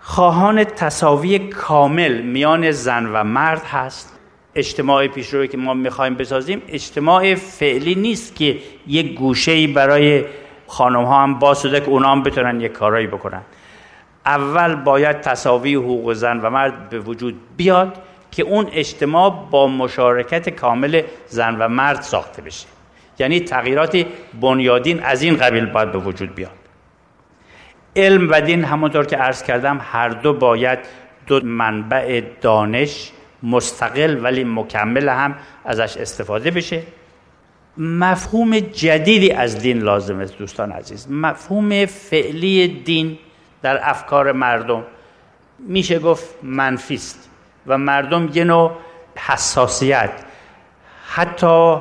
خواهان 0.00 0.64
تصاوی 0.64 1.38
کامل 1.38 2.20
میان 2.20 2.70
زن 2.70 3.06
و 3.06 3.24
مرد 3.24 3.62
هست. 3.64 4.18
اجتماع 4.54 5.06
پیشروی 5.06 5.48
که 5.48 5.56
ما 5.56 5.74
می‌خوایم 5.74 6.14
بسازیم 6.14 6.62
اجتماع 6.68 7.34
فعلی 7.34 7.94
نیست 7.94 8.36
که 8.36 8.58
یک 8.86 9.14
گوشه 9.14 9.66
برای 9.66 10.24
خانم 10.66 11.04
ها 11.04 11.22
هم 11.22 11.54
شده 11.54 11.80
که 11.80 11.88
اونا 11.88 12.12
هم 12.12 12.22
بتونن 12.22 12.60
یک 12.60 12.72
کارایی 12.72 13.06
بکنن. 13.06 13.42
اول 14.26 14.74
باید 14.74 15.20
تصاوی 15.20 15.74
حقوق 15.74 16.12
زن 16.12 16.40
و 16.40 16.50
مرد 16.50 16.88
به 16.88 16.98
وجود 16.98 17.40
بیاد 17.56 18.02
که 18.30 18.42
اون 18.42 18.68
اجتماع 18.72 19.48
با 19.50 19.66
مشارکت 19.66 20.48
کامل 20.48 21.02
زن 21.28 21.56
و 21.58 21.68
مرد 21.68 22.00
ساخته 22.00 22.42
بشه. 22.42 22.66
یعنی 23.18 23.40
تغییرات 23.40 24.06
بنیادین 24.40 25.02
از 25.02 25.22
این 25.22 25.36
قبیل 25.36 25.66
باید 25.66 25.92
به 25.92 25.98
وجود 25.98 26.34
بیاد. 26.34 26.50
علم 27.96 28.30
و 28.30 28.40
دین 28.40 28.64
همونطور 28.64 29.06
که 29.06 29.16
عرض 29.16 29.42
کردم 29.42 29.80
هر 29.82 30.08
دو 30.08 30.32
باید 30.32 30.78
دو 31.26 31.40
منبع 31.44 32.22
دانش 32.40 33.12
مستقل 33.42 34.24
ولی 34.24 34.44
مکمل 34.44 35.08
هم 35.08 35.34
ازش 35.64 35.96
استفاده 35.96 36.50
بشه. 36.50 36.82
مفهوم 37.78 38.58
جدیدی 38.58 39.30
از 39.30 39.58
دین 39.58 39.78
لازم 39.78 40.20
است 40.20 40.38
دوستان 40.38 40.72
عزیز. 40.72 41.10
مفهوم 41.10 41.86
فعلی 41.86 42.68
دین 42.68 43.18
در 43.62 43.90
افکار 43.90 44.32
مردم. 44.32 44.84
میشه 45.58 45.98
گفت 45.98 46.34
منفیست 46.42 47.30
و 47.66 47.78
مردم 47.78 48.30
یه 48.34 48.44
نوع 48.44 48.72
حساسیت 49.16 50.10
حتی 51.08 51.76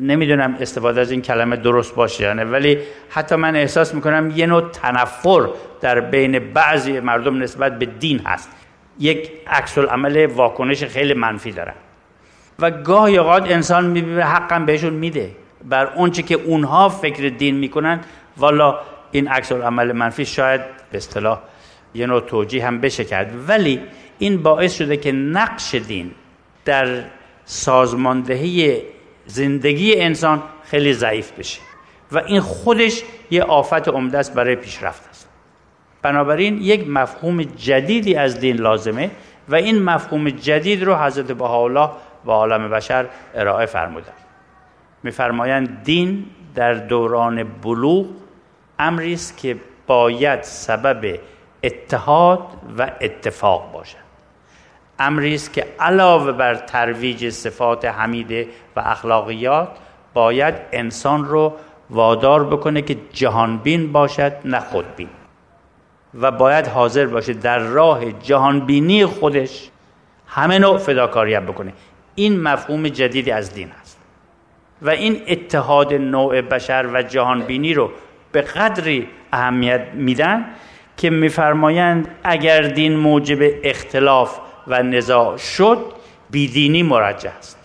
نمی‌دونم 0.00 0.56
استفاده 0.60 1.00
از 1.00 1.10
این 1.10 1.22
کلمه 1.22 1.56
درست 1.56 1.94
باشه 1.94 2.24
یعنی 2.24 2.42
ولی 2.42 2.78
حتی 3.10 3.36
من 3.36 3.56
احساس 3.56 3.94
می‌کنم 3.94 4.32
یه 4.36 4.46
نوع 4.46 4.70
تنفر 4.70 5.48
در 5.80 6.00
بین 6.00 6.38
بعضی 6.38 7.00
مردم 7.00 7.42
نسبت 7.42 7.78
به 7.78 7.86
دین 7.86 8.18
هست. 8.26 8.50
یک 8.98 9.30
عکس 9.46 9.78
عمل 9.78 10.26
واکنش 10.26 10.84
خیلی 10.84 11.14
منفی 11.14 11.52
دارن. 11.52 11.74
و 12.58 12.70
گاهی 12.70 13.18
اوقات 13.18 13.50
انسان 13.50 13.86
می‌بینه 13.86 14.22
حقا 14.22 14.58
بهشون 14.58 14.92
میده. 14.92 15.30
بر 15.64 15.86
اونچه 15.86 16.22
که 16.22 16.34
اونها 16.34 16.88
فکر 16.88 17.28
دین 17.28 17.56
می‌کنن 17.56 18.00
والا 18.36 18.78
این 19.10 19.28
عکس 19.28 19.52
عمل 19.52 19.92
منفی 19.92 20.26
شاید 20.26 20.60
به 20.90 20.98
اصطلاح 20.98 21.40
یه 21.94 22.06
نوع 22.06 22.20
توجیه 22.20 22.66
هم 22.66 22.80
بشه 22.80 23.04
کرد. 23.04 23.32
ولی 23.48 23.80
این 24.18 24.42
باعث 24.42 24.74
شده 24.74 24.96
که 24.96 25.12
نقش 25.12 25.74
دین 25.74 26.10
در 26.64 26.86
سازماندهی 27.44 28.82
زندگی 29.26 30.00
انسان 30.00 30.42
خیلی 30.64 30.92
ضعیف 30.92 31.32
بشه 31.32 31.60
و 32.12 32.18
این 32.18 32.40
خودش 32.40 33.02
یه 33.30 33.42
آفت 33.42 33.88
عمده 33.88 34.18
است 34.18 34.34
برای 34.34 34.56
پیشرفت 34.56 35.08
است. 35.08 35.28
بنابراین 36.02 36.58
یک 36.62 36.88
مفهوم 36.88 37.42
جدیدی 37.42 38.14
از 38.14 38.40
دین 38.40 38.56
لازمه 38.56 39.10
و 39.48 39.54
این 39.54 39.82
مفهوم 39.82 40.30
جدید 40.30 40.84
رو 40.84 40.96
حضرت 40.96 41.32
بهاءالله 41.32 41.90
و 42.26 42.30
عالم 42.30 42.70
بشر 42.70 43.06
ارائه 43.34 43.66
فرمودن. 43.66 44.12
میفرمایند 45.02 45.82
دین 45.84 46.26
در 46.54 46.74
دوران 46.74 47.42
بلوغ 47.42 48.06
امری 48.78 49.12
است 49.12 49.36
که 49.36 49.56
باید 49.86 50.42
سبب 50.42 51.18
اتحاد 51.62 52.46
و 52.78 52.90
اتفاق 53.00 53.72
باشد. 53.72 54.09
امری 55.00 55.34
است 55.34 55.52
که 55.52 55.66
علاوه 55.80 56.32
بر 56.32 56.54
ترویج 56.54 57.28
صفات 57.28 57.84
حمیده 57.84 58.48
و 58.76 58.80
اخلاقیات 58.80 59.68
باید 60.14 60.54
انسان 60.72 61.24
رو 61.24 61.52
وادار 61.90 62.44
بکنه 62.44 62.82
که 62.82 62.96
جهانبین 63.12 63.92
باشد 63.92 64.32
نه 64.44 64.60
خودبین. 64.60 65.08
و 66.14 66.30
باید 66.30 66.66
حاضر 66.66 67.06
باشه 67.06 67.32
در 67.32 67.58
راه 67.58 68.12
جهانبینی 68.12 69.06
خودش 69.06 69.70
همه 70.26 70.58
نوع 70.58 70.78
فداکاریت 70.78 71.42
بکنه. 71.42 71.72
این 72.14 72.40
مفهوم 72.40 72.88
جدیدی 72.88 73.30
از 73.30 73.54
دین 73.54 73.68
است. 73.80 74.00
و 74.82 74.90
این 74.90 75.22
اتحاد 75.28 75.94
نوع 75.94 76.40
بشر 76.40 76.86
و 76.92 77.02
جهانبینی 77.02 77.74
رو 77.74 77.90
به 78.32 78.40
قدری 78.40 79.08
اهمیت 79.32 79.86
میدن 79.94 80.44
که 80.96 81.10
میفرمایند 81.10 82.08
اگر 82.24 82.62
دین 82.62 82.96
موجب 82.96 83.38
اختلاف 83.62 84.38
و 84.66 84.82
نزاع 84.82 85.36
شد 85.36 85.78
بیدینی 86.30 86.82
مرجع 86.82 87.30
است. 87.38 87.58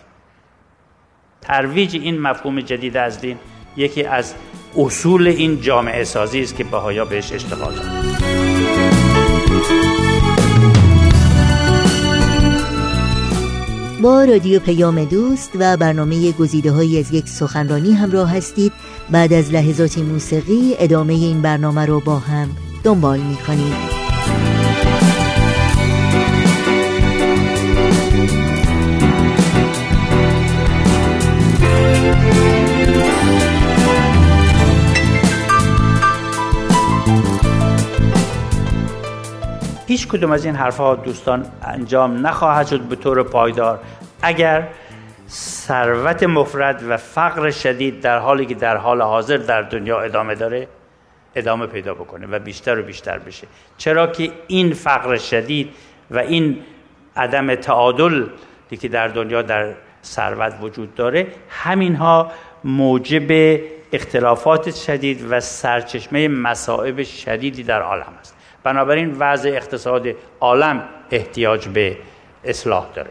ترویج 1.40 1.94
این 1.94 2.20
مفهوم 2.20 2.60
جدید 2.60 2.96
از 2.96 3.20
دین 3.20 3.38
یکی 3.76 4.04
از 4.04 4.34
اصول 4.76 5.26
این 5.26 5.60
جامعه 5.60 6.04
سازی 6.04 6.42
است 6.42 6.56
که 6.56 6.64
بهایا 6.64 7.04
بهش 7.04 7.32
اشتغال 7.32 7.74
دارند 7.74 8.16
با 14.02 14.24
رادیو 14.24 14.60
پیام 14.60 15.04
دوست 15.04 15.50
و 15.54 15.76
برنامه 15.76 16.32
گزیده 16.32 16.72
های 16.72 16.98
از 16.98 17.12
یک 17.12 17.28
سخنرانی 17.28 17.92
همراه 17.92 18.36
هستید. 18.36 18.72
بعد 19.10 19.32
از 19.32 19.52
لحظاتی 19.52 20.02
موسیقی 20.02 20.74
ادامه 20.78 21.12
این 21.12 21.42
برنامه 21.42 21.86
رو 21.86 22.00
با 22.00 22.18
هم 22.18 22.48
دنبال 22.84 23.18
می 23.18 23.36
کنید. 23.36 23.95
هیچ 39.96 40.08
کدوم 40.08 40.32
از 40.32 40.44
این 40.44 40.54
حرفها 40.54 40.94
دوستان 40.94 41.46
انجام 41.62 42.26
نخواهد 42.26 42.66
شد 42.66 42.80
به 42.80 42.96
طور 42.96 43.22
پایدار. 43.22 43.78
اگر 44.22 44.68
ثروت 45.28 46.22
مفرد 46.22 46.82
و 46.88 46.96
فقر 46.96 47.50
شدید 47.50 48.00
در 48.00 48.18
حالی 48.18 48.46
که 48.46 48.54
در 48.54 48.76
حال 48.76 49.02
حاضر 49.02 49.36
در 49.36 49.62
دنیا 49.62 50.00
ادامه 50.00 50.34
داره 50.34 50.68
ادامه 51.34 51.66
پیدا 51.66 51.94
بکنه 51.94 52.26
و 52.26 52.38
بیشتر 52.38 52.78
و 52.78 52.82
بیشتر 52.82 53.18
بشه. 53.18 53.46
چرا 53.78 54.06
که 54.06 54.30
این 54.46 54.72
فقر 54.72 55.16
شدید 55.16 55.70
و 56.10 56.18
این 56.18 56.58
عدم 57.16 57.54
تعادل 57.54 58.26
که 58.80 58.88
در 58.88 59.08
دنیا 59.08 59.42
در 59.42 59.72
ثروت 60.04 60.54
وجود 60.60 60.94
داره 60.94 61.26
همینها 61.48 62.32
موجب 62.64 63.60
اختلافات 63.92 64.74
شدید 64.74 65.26
و 65.30 65.40
سرچشمه 65.40 66.28
مصائب 66.28 67.02
شدیدی 67.02 67.62
در 67.62 67.82
عالم 67.82 68.12
است. 68.20 68.35
بنابراین 68.66 69.16
وضع 69.18 69.48
اقتصاد 69.48 70.06
عالم 70.40 70.82
احتیاج 71.10 71.68
به 71.68 71.96
اصلاح 72.44 72.86
داره. 72.94 73.10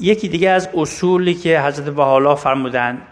یکی 0.00 0.28
دیگه 0.28 0.50
از 0.50 0.68
اصولی 0.74 1.34
که 1.34 1.60
حضرت 1.60 1.94
بحالا 1.94 2.34
فرمودن 2.34 3.02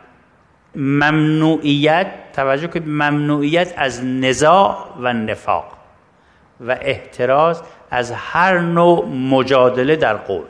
ممنوعیت 0.74 2.06
توجه 2.32 2.68
که 2.68 2.80
ممنوعیت 2.80 3.74
از 3.76 4.04
نزاع 4.04 4.76
و 5.00 5.12
نفاق 5.12 5.72
و 6.60 6.76
احتراز 6.80 7.62
از 7.90 8.12
هر 8.12 8.58
نوع 8.58 9.06
مجادله 9.08 9.96
در 9.96 10.16
قول. 10.16 10.44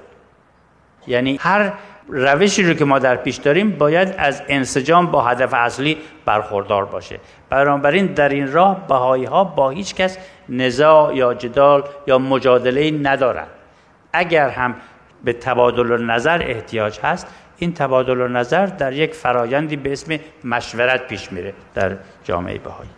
یعنی 1.06 1.38
هر 1.40 1.72
روشی 2.08 2.62
رو 2.62 2.74
که 2.74 2.84
ما 2.84 2.98
در 2.98 3.16
پیش 3.16 3.36
داریم 3.36 3.70
باید 3.70 4.14
از 4.18 4.42
انسجام 4.48 5.06
با 5.06 5.22
هدف 5.22 5.54
اصلی 5.54 5.98
برخوردار 6.24 6.84
باشه. 6.84 7.20
بنابراین 7.50 8.06
در 8.06 8.28
این 8.28 8.52
راه 8.52 8.88
بهایی 8.88 9.24
ها 9.24 9.44
با 9.44 9.70
هیچ 9.70 9.94
کس 9.94 10.18
نزاع 10.48 11.16
یا 11.16 11.34
جدال 11.34 11.84
یا 12.06 12.18
مجادله 12.18 12.90
ندارند. 12.90 13.48
اگر 14.12 14.48
هم 14.48 14.74
به 15.24 15.32
تبادل 15.32 16.04
نظر 16.04 16.42
احتیاج 16.42 17.00
هست 17.00 17.26
این 17.58 17.74
تبادل 17.74 18.28
نظر 18.28 18.66
در 18.66 18.92
یک 18.92 19.14
فرایندی 19.14 19.76
به 19.76 19.92
اسم 19.92 20.18
مشورت 20.44 21.08
پیش 21.08 21.32
میره 21.32 21.54
در 21.74 21.96
جامعه 22.24 22.58
بهایی. 22.58 22.90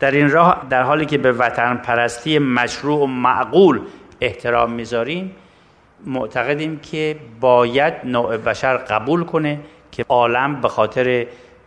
در 0.00 0.10
این 0.10 0.30
راه 0.30 0.66
در 0.70 0.82
حالی 0.82 1.06
که 1.06 1.18
به 1.18 1.32
وطن 1.32 1.76
پرستی 1.76 2.38
مشروع 2.38 3.00
و 3.00 3.06
معقول 3.06 3.80
احترام 4.20 4.72
می‌ذاریم 4.72 5.36
معتقدیم 6.06 6.78
که 6.78 7.16
باید 7.40 7.94
نوع 8.04 8.36
بشر 8.36 8.76
قبول 8.76 9.24
کنه 9.24 9.60
که 9.92 10.04
عالم 10.08 10.60
به 10.60 10.68
خاطر 10.68 11.26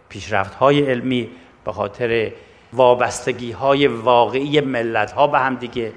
پیشرفت 0.10 0.54
های 0.54 0.92
علمی 0.92 1.30
به 1.66 1.72
خاطر 1.72 2.32
وابستگی 2.74 3.52
های 3.52 3.88
واقعی 3.88 4.62
ملت 4.62 5.12
ها 5.12 5.28
به 5.28 5.40
هم 5.40 5.56
دیگه 5.56 5.94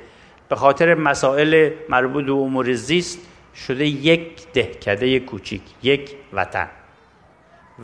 به 0.49 0.57
خاطر 0.57 0.95
مسائل 0.95 1.71
مربوط 1.89 2.25
به 2.25 2.33
امور 2.33 2.73
زیست 2.73 3.19
شده 3.67 3.87
یک 3.87 4.53
دهکده 4.53 5.21
کوچیک 5.21 5.63
یک 5.83 6.11
وطن. 6.33 6.69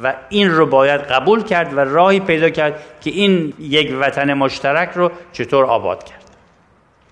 و 0.03 0.15
این 0.29 0.51
رو 0.51 0.67
باید 0.67 1.01
قبول 1.01 1.43
کرد 1.43 1.75
و 1.75 1.81
راهی 1.81 2.21
پیدا 2.21 2.51
کرد 2.51 2.85
که 3.01 3.11
این 3.11 3.55
یک 3.59 3.97
وطن 4.01 4.35
مشترک 4.35 4.91
رو 4.95 5.11
چطور 5.33 5.65
آباد 5.65 6.05
کرد. 6.05 6.22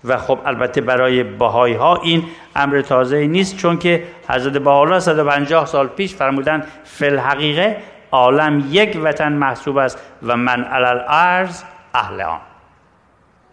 و 0.03 0.17
خب 0.17 0.39
البته 0.45 0.81
برای 0.81 1.23
باهایی 1.23 1.73
ها 1.73 1.95
این 1.95 2.23
امر 2.55 2.81
تازه 2.81 3.27
نیست 3.27 3.57
چون 3.57 3.77
که 3.77 4.03
حضرت 4.29 4.57
بهاءالله 4.57 4.99
150 4.99 5.65
سال 5.65 5.87
پیش 5.87 6.15
فرمودن 6.15 6.63
فل 6.83 7.17
حقیقه 7.17 7.77
عالم 8.11 8.67
یک 8.71 8.99
وطن 9.03 9.33
محسوب 9.33 9.77
است 9.77 9.99
و 10.23 10.37
من 10.37 10.63
علل 10.63 11.01
ارز 11.07 11.63
اهل 11.93 12.21
آن. 12.21 12.39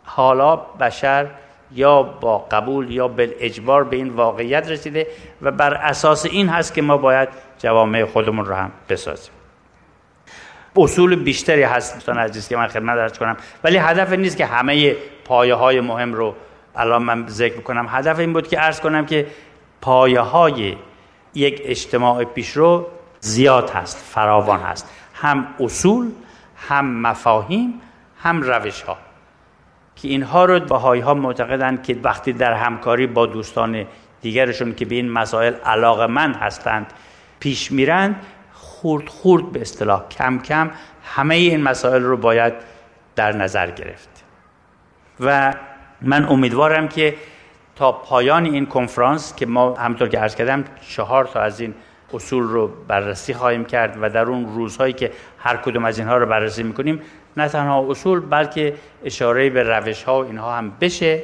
حالا 0.04 0.56
بشر 0.56 1.26
یا 1.72 2.02
با 2.02 2.38
قبول 2.38 2.90
یا 2.90 3.10
اجبار 3.18 3.84
به 3.84 3.96
این 3.96 4.08
واقعیت 4.08 4.70
رسیده 4.70 5.06
و 5.42 5.50
بر 5.50 5.74
اساس 5.74 6.26
این 6.26 6.48
هست 6.48 6.74
که 6.74 6.82
ما 6.82 6.96
باید 6.96 7.28
جوامع 7.58 8.04
خودمون 8.04 8.44
رو 8.44 8.54
هم 8.54 8.70
بسازیم. 8.88 9.32
اصول 10.76 11.16
بیشتری 11.16 11.62
هست 11.62 11.94
دوستان 11.94 12.18
عزیز 12.18 12.48
که 12.48 12.56
من 12.56 12.66
خدمت 12.66 12.96
درس 12.96 13.18
کنم 13.18 13.36
ولی 13.64 13.76
هدف 13.76 14.12
نیست 14.12 14.36
که 14.36 14.46
همه 14.46 14.96
پایه 15.28 15.54
های 15.54 15.80
مهم 15.80 16.14
رو 16.14 16.34
الان 16.76 17.02
من 17.02 17.26
ذکر 17.28 17.60
کنم 17.60 17.86
هدف 17.88 18.18
این 18.18 18.32
بود 18.32 18.48
که 18.48 18.58
عرض 18.58 18.80
کنم 18.80 19.06
که 19.06 19.26
پایه 19.80 20.20
های 20.20 20.76
یک 21.34 21.62
اجتماع 21.64 22.24
پیشرو 22.24 22.86
زیاد 23.20 23.70
هست 23.70 23.96
فراوان 23.96 24.60
هست. 24.60 24.90
هم 25.14 25.46
اصول 25.60 26.10
هم 26.68 27.00
مفاهیم 27.00 27.80
هم 28.22 28.42
روش 28.42 28.82
ها 28.82 28.96
که 29.96 30.08
اینها 30.08 30.44
رو 30.44 30.60
بهایی 30.60 31.02
ها 31.02 31.14
معتقدند 31.14 31.82
که 31.82 31.96
وقتی 32.02 32.32
در 32.32 32.52
همکاری 32.52 33.06
با 33.06 33.26
دوستان 33.26 33.84
دیگرشون 34.22 34.74
که 34.74 34.84
به 34.84 34.94
این 34.94 35.10
مسائل 35.10 35.54
علاقمند 35.54 36.36
هستند 36.36 36.92
پیش 37.40 37.72
میرند 37.72 38.16
خورد 38.52 39.08
خورد 39.08 39.52
به 39.52 39.60
اصطلاح. 39.60 40.08
کم 40.08 40.38
کم 40.38 40.70
همه 41.04 41.34
این 41.34 41.62
مسائل 41.62 42.02
رو 42.02 42.16
باید 42.16 42.52
در 43.16 43.32
نظر 43.32 43.70
گرفت. 43.70 44.17
و 45.20 45.54
من 46.02 46.24
امیدوارم 46.24 46.88
که 46.88 47.14
تا 47.76 47.92
پایان 47.92 48.44
این 48.44 48.66
کنفرانس 48.66 49.34
که 49.36 49.46
ما 49.46 49.74
همطور 49.74 50.08
که 50.08 50.18
عرض 50.18 50.34
کردم 50.34 50.64
چهار 50.88 51.24
تا 51.24 51.40
از 51.40 51.60
این 51.60 51.74
اصول 52.14 52.42
رو 52.42 52.70
بررسی 52.88 53.34
خواهیم 53.34 53.64
کرد 53.64 53.98
و 54.00 54.10
در 54.10 54.24
اون 54.24 54.54
روزهایی 54.54 54.92
که 54.92 55.12
هر 55.38 55.56
کدوم 55.56 55.84
از 55.84 55.98
اینها 55.98 56.16
رو 56.16 56.26
بررسی 56.26 56.62
می‌کنیم 56.62 57.00
نه 57.36 57.48
تنها 57.48 57.86
اصول 57.90 58.20
بلکه 58.20 58.74
اشاره 59.04 59.50
به 59.50 59.62
روش 59.62 60.02
ها 60.02 60.22
و 60.22 60.26
اینها 60.26 60.56
هم 60.56 60.72
بشه 60.80 61.22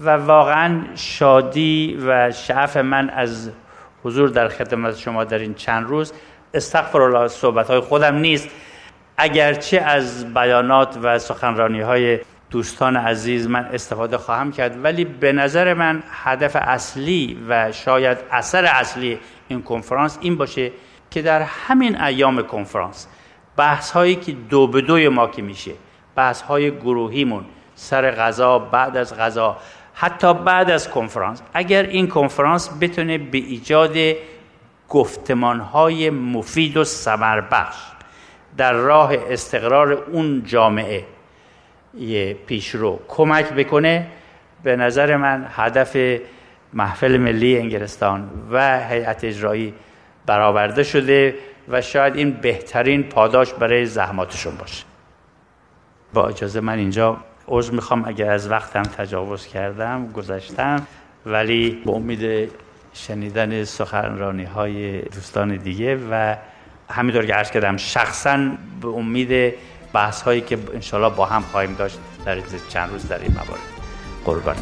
و 0.00 0.10
واقعا 0.10 0.80
شادی 0.94 1.98
و 2.06 2.30
شعف 2.32 2.76
من 2.76 3.10
از 3.10 3.50
حضور 4.04 4.28
در 4.28 4.48
خدمت 4.48 4.96
شما 4.96 5.24
در 5.24 5.38
این 5.38 5.54
چند 5.54 5.86
روز 5.86 6.12
استغفر 6.54 7.00
الله 7.00 7.28
صحبت 7.28 7.70
های 7.70 7.80
خودم 7.80 8.14
نیست. 8.14 8.48
اگرچه 9.16 9.80
از 9.80 10.34
بیانات 10.34 10.98
و 11.02 11.18
سخنرانی 11.18 11.80
های 11.80 12.18
دوستان 12.50 12.96
عزیز 12.96 13.48
من 13.48 13.64
استفاده 13.64 14.18
خواهم 14.18 14.52
کرد. 14.52 14.84
ولی 14.84 15.04
به 15.04 15.32
نظر 15.32 15.74
من 15.74 16.02
هدف 16.10 16.56
اصلی 16.56 17.38
و 17.48 17.72
شاید 17.72 18.18
اثر 18.30 18.64
اصلی 18.64 19.18
این 19.48 19.62
کنفرانس 19.62 20.18
این 20.20 20.36
باشه 20.36 20.72
که 21.10 21.22
در 21.22 21.42
همین 21.42 22.00
ایام 22.00 22.42
کنفرانس 22.42 23.06
بحث 23.56 23.90
هایی 23.90 24.16
که 24.16 24.32
دو 24.32 24.66
به 24.66 24.80
دوی 24.80 25.08
ما 25.08 25.26
که 25.26 25.42
میشه 25.42 25.72
بحث 26.16 26.42
های 26.42 26.70
گروهیمون 26.70 27.44
سر 27.74 28.10
غذا 28.10 28.58
بعد 28.58 28.96
از 28.96 29.16
غذا 29.16 29.56
حتی 29.94 30.34
بعد 30.34 30.70
از 30.70 30.90
کنفرانس 30.90 31.42
اگر 31.54 31.82
این 31.82 32.08
کنفرانس 32.08 32.70
بتونه 32.80 33.18
به 33.18 33.38
ایجاد 33.38 33.96
گفتمان 34.88 35.60
های 35.60 36.10
مفید 36.10 36.76
و 36.76 36.84
سمر 36.84 37.40
بخش 37.40 37.76
در 38.56 38.72
راه 38.72 39.14
استقرار 39.28 39.92
اون 39.92 40.42
جامعه 40.46 41.04
پیشرو 42.46 43.00
کمک 43.08 43.52
بکنه. 43.52 44.06
به 44.62 44.76
نظر 44.76 45.16
من 45.16 45.46
هدف 45.50 45.96
محفل 46.72 47.16
ملی 47.16 47.58
انگلستان 47.58 48.30
و 48.50 48.86
هیئت 48.88 49.24
اجرایی 49.24 49.74
برآورده 50.26 50.82
شده 50.82 51.34
و 51.68 51.80
شاید 51.80 52.16
این 52.16 52.30
بهترین 52.30 53.02
پاداش 53.02 53.52
برای 53.52 53.86
زحماتشون 53.86 54.56
باشه. 54.56 54.84
با 56.14 56.28
اجازه 56.28 56.60
من 56.60 56.78
اینجا 56.78 57.16
عذر 57.48 57.72
می‌خوام 57.72 58.04
اگر 58.04 58.30
از 58.30 58.50
وقتم 58.50 58.82
تجاوز 58.82 59.46
کردم 59.46 60.12
گذشتم 60.12 60.86
ولی 61.26 61.82
به 61.84 61.90
امید 61.90 62.50
شنیدن 62.92 63.64
سخنرانی 63.64 64.44
های 64.44 65.00
دوستان 65.00 65.56
دیگه 65.56 65.98
و 66.10 66.36
همینطور 66.90 67.26
که 67.26 67.34
عرض 67.34 67.50
کردم 67.50 67.76
شخصا 67.76 68.50
به 68.80 68.88
امید 68.88 69.54
بحث 69.92 70.22
هایی 70.22 70.40
که 70.40 70.58
انشالله 70.74 71.16
با 71.16 71.26
هم 71.26 71.42
خواهیم 71.42 71.74
داشت 71.74 71.98
در 72.24 72.40
چند 72.68 72.90
روز 72.90 73.08
در 73.08 73.18
این 73.18 73.32
موارد 73.32 73.60
قربان 74.24 74.56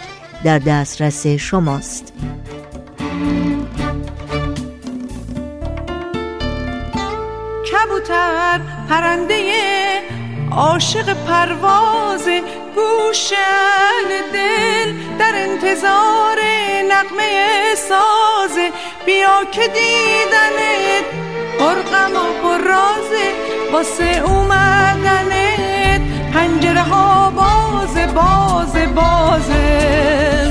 در 0.45 0.59
دسترس 0.59 1.27
شماست. 1.27 2.13
کبوتر 8.57 8.61
پرنده 8.89 9.53
عاشق 10.53 11.13
پرواز 11.13 12.29
گوشن 12.75 14.09
دل 14.33 14.93
در 15.19 15.33
انتظار 15.35 16.39
نقمه 16.89 17.75
ساز. 17.75 18.59
بیا 19.07 19.45
که 19.53 19.61
دیدنت 19.69 21.05
پرغم 21.59 22.17
و 22.17 22.43
پررازه 22.43 23.33
واسه 23.73 24.23
اومدنت. 24.27 26.01
پنجره 26.35 26.83
ها 26.83 27.31
باز 27.31 28.15
باز 28.15 28.75
بازه 28.95 30.46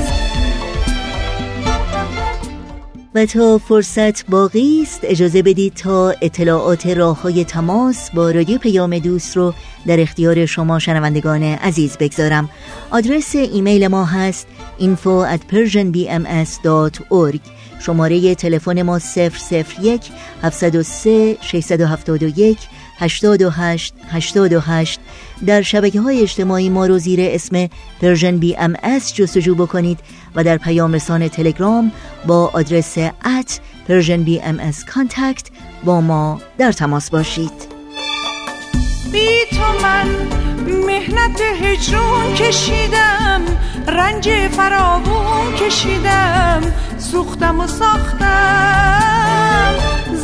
و 3.16 3.26
تا 3.26 3.58
فرصت 3.58 4.26
باقی 4.26 4.82
است 4.82 5.00
اجازه 5.02 5.42
بدید 5.42 5.74
تا 5.74 6.10
اطلاعات 6.10 6.86
راه 6.86 7.22
های 7.22 7.44
تماس 7.44 8.10
با 8.10 8.30
رادیو 8.30 8.58
پیام 8.58 8.98
دوست 8.98 9.36
رو 9.36 9.54
در 9.86 10.00
اختیار 10.00 10.46
شما 10.46 10.78
شنوندگان 10.78 11.42
عزیز 11.42 11.96
بگذارم. 11.96 12.50
آدرس 12.90 13.34
ایمیل 13.34 13.86
ما 13.88 14.04
هست 14.04 14.46
info 14.80 15.36
at 15.36 15.40
persianbms.org 15.52 17.40
شماره 17.80 18.34
تلفن 18.34 18.82
ما 18.82 19.00
001 19.80 20.02
703 20.42 21.36
671 21.40 22.58
828 22.98 23.94
828 24.08 25.00
در 25.46 25.62
شبکه 25.62 26.00
های 26.00 26.22
اجتماعی 26.22 26.68
ما 26.68 26.86
رو 26.86 26.98
زیر 26.98 27.20
اسم 27.22 27.68
Persian 28.00 28.36
BMS 28.36 29.14
جستجو 29.14 29.54
بکنید 29.54 29.98
و 30.34 30.44
در 30.44 30.56
پیام 30.56 30.92
رسان 30.92 31.28
تلگرام 31.28 31.92
با 32.26 32.50
آدرس 32.54 32.98
at 33.24 33.60
Persian 33.88 34.22
BMS 34.22 34.84
contact 34.84 35.50
با 35.84 36.00
ما 36.00 36.40
در 36.58 36.72
تماس 36.72 37.10
باشید. 37.10 37.52
بی 39.12 39.28
تو 39.50 39.82
من 39.82 40.06
محنت 40.86 41.40
هجرون 41.62 42.34
کشیدم 42.34 43.42
رنج 43.88 44.30
فراوون 44.30 45.54
کشیدم 45.60 46.60
سوختم 46.98 47.60
و 47.60 47.66
ساختم. 47.66 49.16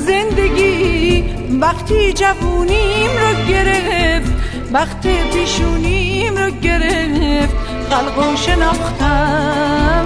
زندگی 0.07 1.25
وقتی 1.61 2.13
جوونیم 2.13 3.11
رو 3.11 3.49
گرفت 3.49 4.42
وقت 4.73 5.07
پیشونیم 5.33 6.37
رو 6.37 6.51
گرفت 6.51 7.55
خلق 7.91 8.19
و 8.19 8.37
شناختم 8.37 10.05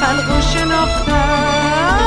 خلق 0.00 0.38
و 0.38 0.40
شناختم. 0.40 1.98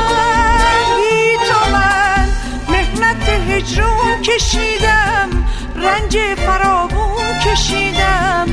بی 0.97 1.37
تو 1.37 1.71
من 1.71 2.29
مهنت 2.69 3.29
هجرون 3.29 4.21
کشیدم 4.21 5.29
رنج 5.75 6.17
فراوون 6.17 7.39
کشیدم 7.45 8.47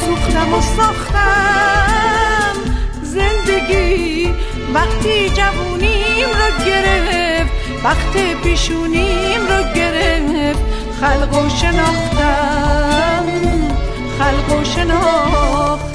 سوختم 0.00 0.54
و 0.54 0.60
ساختم. 0.60 2.56
زندگی 3.02 4.34
وقتی 4.74 5.30
جوونیم 5.30 6.28
رو 6.28 6.64
گرفت 6.66 7.52
وقت 7.84 8.42
پیشونیم 8.42 9.40
رو 9.40 9.74
گرفت. 9.74 10.62
خلق 11.02 11.44
و 11.44 11.48
شناختم 11.48 13.24
خلق 14.18 14.60
و 14.60 14.64
شناختم. 14.64 15.92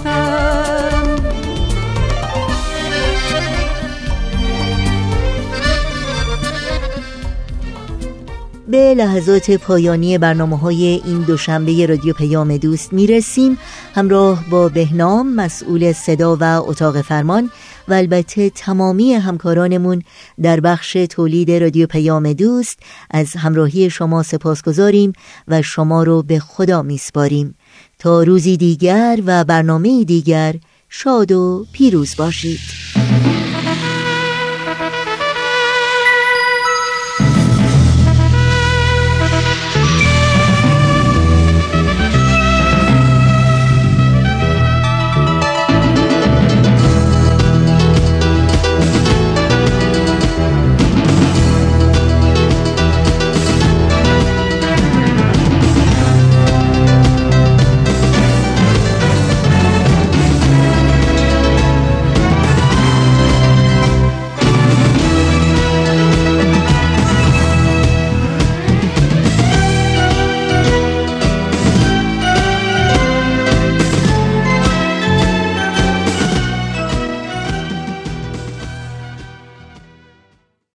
به 8.68 8.94
لحظات 8.94 9.52
پایانی 9.52 10.18
برنامه 10.18 10.58
های 10.58 11.02
این 11.06 11.22
دوشنبه 11.22 11.86
رادیو 11.86 12.14
پیام 12.14 12.58
دوست 12.58 12.94
می‌رسیم. 12.94 13.58
همراه 13.96 14.44
با 14.50 14.70
بهنام 14.70 15.36
مسئول 15.36 15.92
صدا 15.92 16.38
و 16.40 16.44
اتاق 16.44 17.02
فرمان 17.02 17.52
و 17.88 17.94
البته 17.94 18.50
تمامی 18.50 19.14
همکارانمون 19.14 20.02
در 20.42 20.60
بخش 20.60 20.94
تولید 20.94 21.52
رادیو 21.52 21.88
پیام 21.88 22.34
دوست 22.34 22.80
از 23.12 23.36
همراهی 23.36 23.90
شما 23.90 24.24
سپاس 24.24 24.62
گذاریم 24.62 25.14
و 25.48 25.62
شما 25.62 26.04
رو 26.04 26.24
به 26.24 26.40
خدا 26.40 26.82
میسپاریم. 26.82 27.56
تا 28.00 28.24
روزی 28.24 28.58
دیگر 28.58 29.20
و 29.26 29.44
برنامه 29.44 30.04
دیگر 30.04 30.56
شاد 30.90 31.32
و 31.32 31.66
پیروز 31.74 32.16
باشید. 32.16 32.60